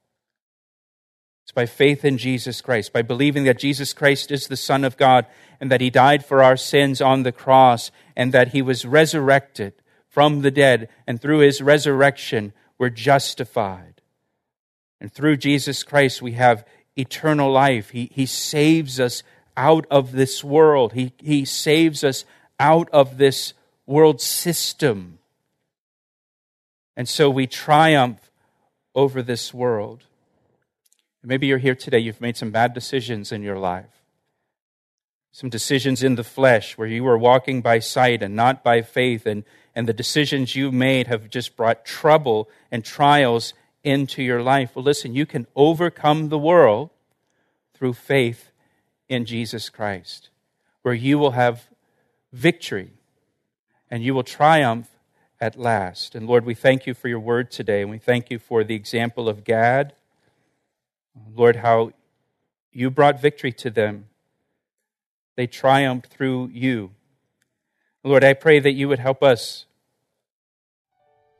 By 1.54 1.66
faith 1.66 2.04
in 2.04 2.18
Jesus 2.18 2.60
Christ, 2.60 2.92
by 2.92 3.02
believing 3.02 3.44
that 3.44 3.58
Jesus 3.58 3.92
Christ 3.92 4.30
is 4.30 4.48
the 4.48 4.56
Son 4.56 4.84
of 4.84 4.96
God 4.96 5.26
and 5.60 5.70
that 5.70 5.80
He 5.80 5.90
died 5.90 6.24
for 6.24 6.42
our 6.42 6.56
sins 6.56 7.00
on 7.00 7.22
the 7.22 7.32
cross 7.32 7.90
and 8.16 8.32
that 8.32 8.48
He 8.48 8.60
was 8.60 8.84
resurrected 8.84 9.72
from 10.08 10.42
the 10.42 10.50
dead. 10.50 10.88
And 11.06 11.20
through 11.20 11.38
His 11.38 11.62
resurrection, 11.62 12.52
we're 12.78 12.90
justified. 12.90 14.00
And 15.00 15.12
through 15.12 15.36
Jesus 15.36 15.82
Christ, 15.82 16.22
we 16.22 16.32
have 16.32 16.66
eternal 16.96 17.50
life. 17.50 17.90
He, 17.90 18.10
he 18.12 18.26
saves 18.26 18.98
us 18.98 19.22
out 19.56 19.86
of 19.90 20.12
this 20.12 20.42
world, 20.42 20.94
he, 20.94 21.12
he 21.18 21.44
saves 21.44 22.02
us 22.02 22.24
out 22.58 22.88
of 22.90 23.18
this 23.18 23.54
world 23.86 24.20
system. 24.20 25.18
And 26.96 27.08
so 27.08 27.28
we 27.30 27.46
triumph 27.46 28.30
over 28.94 29.22
this 29.22 29.52
world. 29.52 30.04
Maybe 31.26 31.46
you're 31.46 31.58
here 31.58 31.74
today, 31.74 32.00
you've 32.00 32.20
made 32.20 32.36
some 32.36 32.50
bad 32.50 32.74
decisions 32.74 33.32
in 33.32 33.42
your 33.42 33.58
life. 33.58 34.02
Some 35.32 35.48
decisions 35.48 36.02
in 36.02 36.16
the 36.16 36.22
flesh 36.22 36.76
where 36.76 36.86
you 36.86 37.02
were 37.02 37.16
walking 37.16 37.62
by 37.62 37.78
sight 37.78 38.22
and 38.22 38.36
not 38.36 38.62
by 38.62 38.82
faith, 38.82 39.24
and, 39.24 39.44
and 39.74 39.88
the 39.88 39.94
decisions 39.94 40.54
you 40.54 40.70
made 40.70 41.06
have 41.06 41.30
just 41.30 41.56
brought 41.56 41.84
trouble 41.84 42.48
and 42.70 42.84
trials 42.84 43.54
into 43.82 44.22
your 44.22 44.42
life. 44.42 44.76
Well, 44.76 44.84
listen, 44.84 45.14
you 45.14 45.24
can 45.24 45.46
overcome 45.56 46.28
the 46.28 46.38
world 46.38 46.90
through 47.72 47.94
faith 47.94 48.52
in 49.08 49.24
Jesus 49.24 49.70
Christ, 49.70 50.28
where 50.82 50.94
you 50.94 51.18
will 51.18 51.32
have 51.32 51.68
victory 52.32 52.92
and 53.90 54.04
you 54.04 54.14
will 54.14 54.24
triumph 54.24 54.88
at 55.40 55.58
last. 55.58 56.14
And 56.14 56.26
Lord, 56.26 56.44
we 56.44 56.54
thank 56.54 56.86
you 56.86 56.94
for 56.94 57.08
your 57.08 57.20
word 57.20 57.50
today, 57.50 57.80
and 57.80 57.90
we 57.90 57.98
thank 57.98 58.30
you 58.30 58.38
for 58.38 58.62
the 58.62 58.74
example 58.74 59.28
of 59.28 59.42
Gad 59.42 59.94
Lord, 61.34 61.56
how 61.56 61.92
you 62.72 62.90
brought 62.90 63.20
victory 63.20 63.52
to 63.52 63.70
them. 63.70 64.06
They 65.36 65.46
triumphed 65.46 66.06
through 66.06 66.50
you. 66.52 66.90
Lord, 68.02 68.24
I 68.24 68.34
pray 68.34 68.60
that 68.60 68.72
you 68.72 68.88
would 68.88 68.98
help 68.98 69.22
us 69.22 69.66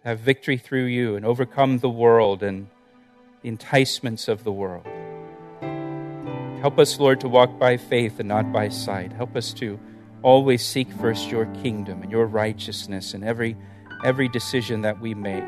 have 0.04 0.20
victory 0.20 0.58
through 0.58 0.84
you 0.84 1.16
and 1.16 1.24
overcome 1.24 1.78
the 1.78 1.90
world 1.90 2.42
and 2.42 2.68
the 3.42 3.48
enticements 3.48 4.28
of 4.28 4.44
the 4.44 4.52
world. 4.52 4.86
Help 6.60 6.78
us, 6.78 6.98
Lord, 6.98 7.20
to 7.20 7.28
walk 7.28 7.58
by 7.58 7.76
faith 7.76 8.18
and 8.18 8.28
not 8.28 8.52
by 8.52 8.68
sight. 8.68 9.12
Help 9.12 9.36
us 9.36 9.52
to 9.54 9.78
always 10.22 10.64
seek 10.64 10.90
first 10.92 11.30
your 11.30 11.46
kingdom 11.62 12.02
and 12.02 12.10
your 12.10 12.26
righteousness 12.26 13.12
in 13.12 13.22
every, 13.22 13.56
every 14.04 14.28
decision 14.28 14.80
that 14.82 15.00
we 15.00 15.14
make. 15.14 15.44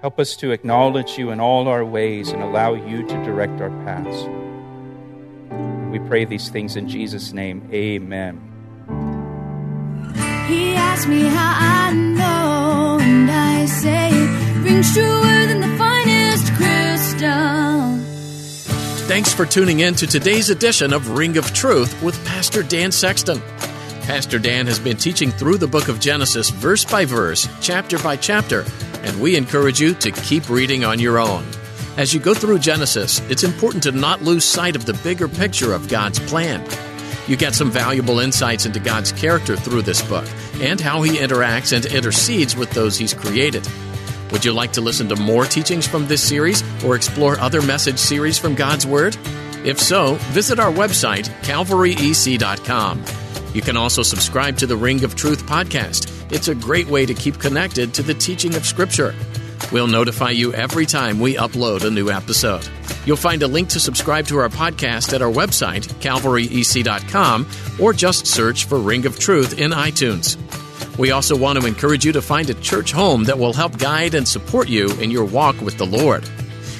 Help 0.00 0.20
us 0.20 0.36
to 0.36 0.52
acknowledge 0.52 1.18
you 1.18 1.30
in 1.30 1.40
all 1.40 1.66
our 1.66 1.84
ways 1.84 2.30
and 2.30 2.40
allow 2.40 2.72
you 2.72 3.02
to 3.02 3.24
direct 3.24 3.60
our 3.60 3.70
paths. 3.84 4.28
We 5.90 5.98
pray 6.08 6.24
these 6.24 6.50
things 6.50 6.76
in 6.76 6.88
Jesus' 6.88 7.32
name. 7.32 7.68
Amen. 7.72 8.40
He 10.46 10.76
asked 10.76 11.08
me 11.08 11.22
how 11.22 11.88
I 11.88 11.92
know, 11.94 12.98
and 13.00 13.28
I 13.28 13.66
say 13.66 14.10
it 14.12 14.62
rings 14.62 14.94
truer 14.94 15.46
than 15.46 15.60
the 15.62 15.76
finest 15.76 16.52
crystal. 16.54 17.98
Thanks 19.08 19.34
for 19.34 19.46
tuning 19.46 19.80
in 19.80 19.96
to 19.96 20.06
today's 20.06 20.48
edition 20.48 20.92
of 20.92 21.10
Ring 21.10 21.36
of 21.36 21.52
Truth 21.52 22.00
with 22.04 22.24
Pastor 22.24 22.62
Dan 22.62 22.92
Sexton. 22.92 23.40
Pastor 24.02 24.38
Dan 24.38 24.66
has 24.68 24.78
been 24.78 24.96
teaching 24.96 25.32
through 25.32 25.58
the 25.58 25.66
book 25.66 25.88
of 25.88 25.98
Genesis, 25.98 26.50
verse 26.50 26.84
by 26.84 27.04
verse, 27.04 27.48
chapter 27.60 27.98
by 27.98 28.16
chapter, 28.16 28.64
and 29.08 29.20
we 29.20 29.36
encourage 29.36 29.80
you 29.80 29.94
to 29.94 30.12
keep 30.12 30.48
reading 30.48 30.84
on 30.84 31.00
your 31.00 31.18
own. 31.18 31.44
As 31.96 32.14
you 32.14 32.20
go 32.20 32.34
through 32.34 32.60
Genesis, 32.60 33.20
it's 33.28 33.42
important 33.42 33.82
to 33.82 33.92
not 33.92 34.22
lose 34.22 34.44
sight 34.44 34.76
of 34.76 34.84
the 34.84 34.94
bigger 35.02 35.26
picture 35.26 35.72
of 35.72 35.88
God's 35.88 36.20
plan. 36.20 36.64
You 37.26 37.36
get 37.36 37.54
some 37.54 37.70
valuable 37.70 38.20
insights 38.20 38.66
into 38.66 38.78
God's 38.78 39.10
character 39.10 39.56
through 39.56 39.82
this 39.82 40.00
book 40.02 40.26
and 40.60 40.80
how 40.80 41.02
he 41.02 41.18
interacts 41.18 41.74
and 41.74 41.84
intercedes 41.86 42.54
with 42.54 42.70
those 42.70 42.96
he's 42.96 43.14
created. 43.14 43.66
Would 44.30 44.44
you 44.44 44.52
like 44.52 44.72
to 44.74 44.80
listen 44.80 45.08
to 45.08 45.16
more 45.16 45.44
teachings 45.44 45.86
from 45.86 46.06
this 46.06 46.22
series 46.22 46.62
or 46.84 46.94
explore 46.94 47.38
other 47.40 47.62
message 47.62 47.98
series 47.98 48.38
from 48.38 48.54
God's 48.54 48.86
Word? 48.86 49.16
If 49.64 49.80
so, 49.80 50.14
visit 50.32 50.60
our 50.60 50.70
website, 50.70 51.28
calvaryec.com. 51.42 53.04
You 53.54 53.62
can 53.62 53.76
also 53.76 54.02
subscribe 54.02 54.56
to 54.58 54.66
the 54.66 54.76
Ring 54.76 55.04
of 55.04 55.16
Truth 55.16 55.46
podcast. 55.46 56.32
It's 56.32 56.48
a 56.48 56.54
great 56.54 56.86
way 56.86 57.06
to 57.06 57.14
keep 57.14 57.38
connected 57.38 57.94
to 57.94 58.02
the 58.02 58.14
teaching 58.14 58.54
of 58.54 58.66
Scripture. 58.66 59.14
We'll 59.72 59.86
notify 59.86 60.30
you 60.30 60.52
every 60.54 60.86
time 60.86 61.20
we 61.20 61.34
upload 61.34 61.84
a 61.84 61.90
new 61.90 62.10
episode. 62.10 62.68
You'll 63.04 63.16
find 63.16 63.42
a 63.42 63.48
link 63.48 63.68
to 63.70 63.80
subscribe 63.80 64.26
to 64.26 64.38
our 64.38 64.48
podcast 64.48 65.12
at 65.14 65.22
our 65.22 65.30
website, 65.30 65.84
calvaryec.com, 66.00 67.48
or 67.80 67.92
just 67.92 68.26
search 68.26 68.66
for 68.66 68.78
Ring 68.78 69.06
of 69.06 69.18
Truth 69.18 69.58
in 69.58 69.72
iTunes. 69.72 70.36
We 70.98 71.12
also 71.12 71.36
want 71.36 71.60
to 71.60 71.66
encourage 71.66 72.04
you 72.04 72.12
to 72.12 72.22
find 72.22 72.50
a 72.50 72.54
church 72.54 72.92
home 72.92 73.24
that 73.24 73.38
will 73.38 73.52
help 73.52 73.78
guide 73.78 74.14
and 74.14 74.26
support 74.26 74.68
you 74.68 74.90
in 75.00 75.10
your 75.10 75.24
walk 75.24 75.60
with 75.60 75.78
the 75.78 75.86
Lord. 75.86 76.28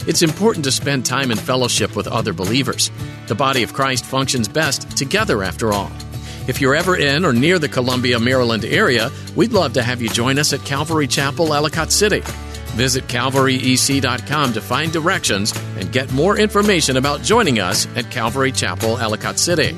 It's 0.06 0.22
important 0.22 0.64
to 0.64 0.72
spend 0.72 1.04
time 1.04 1.30
in 1.30 1.36
fellowship 1.38 1.94
with 1.94 2.08
other 2.08 2.32
believers. 2.32 2.90
The 3.26 3.34
body 3.34 3.62
of 3.62 3.74
Christ 3.74 4.04
functions 4.04 4.48
best 4.48 4.96
together, 4.96 5.42
after 5.42 5.72
all. 5.72 5.92
If 6.48 6.62
you're 6.62 6.74
ever 6.74 6.96
in 6.96 7.26
or 7.26 7.34
near 7.34 7.58
the 7.58 7.68
Columbia, 7.68 8.18
Maryland 8.18 8.64
area, 8.64 9.10
we'd 9.36 9.52
love 9.52 9.74
to 9.74 9.82
have 9.82 10.00
you 10.00 10.08
join 10.08 10.38
us 10.38 10.54
at 10.54 10.64
Calvary 10.64 11.06
Chapel, 11.06 11.52
Ellicott 11.52 11.92
City. 11.92 12.22
Visit 12.74 13.06
calvaryec.com 13.06 14.54
to 14.54 14.60
find 14.62 14.90
directions 14.90 15.52
and 15.76 15.92
get 15.92 16.10
more 16.10 16.38
information 16.38 16.96
about 16.96 17.20
joining 17.22 17.60
us 17.60 17.86
at 17.96 18.10
Calvary 18.10 18.50
Chapel, 18.50 18.96
Ellicott 18.96 19.38
City. 19.38 19.72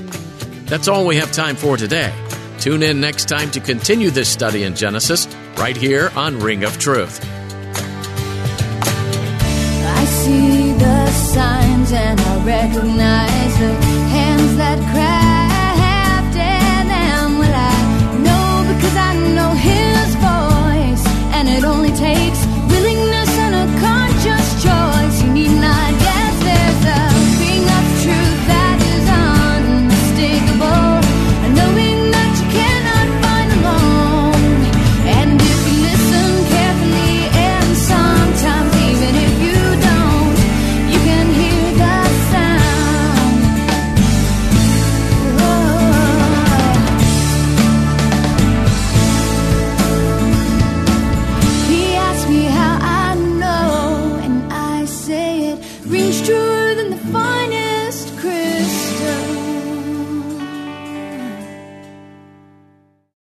That's 0.67 0.87
all 0.87 1.05
we 1.05 1.17
have 1.17 1.33
time 1.33 1.57
for 1.57 1.77
today. 1.77 2.15
Tune 2.61 2.85
in 2.85 3.01
next 3.01 3.25
time 3.29 3.51
to 3.51 3.59
continue 3.59 4.11
this 4.11 4.29
study 4.29 4.63
in 4.63 4.77
Genesis 4.77 5.27
right 5.57 5.77
here 5.77 6.13
on 6.15 6.39
Ring 6.39 6.63
of 6.63 6.79
Truth. 6.79 7.21
I 9.83 10.05
see 10.05 10.73
the 10.75 11.11
signs 11.11 11.93
and 11.93 12.21
I 12.21 12.45
recognize 12.45 13.59
the 13.59 14.00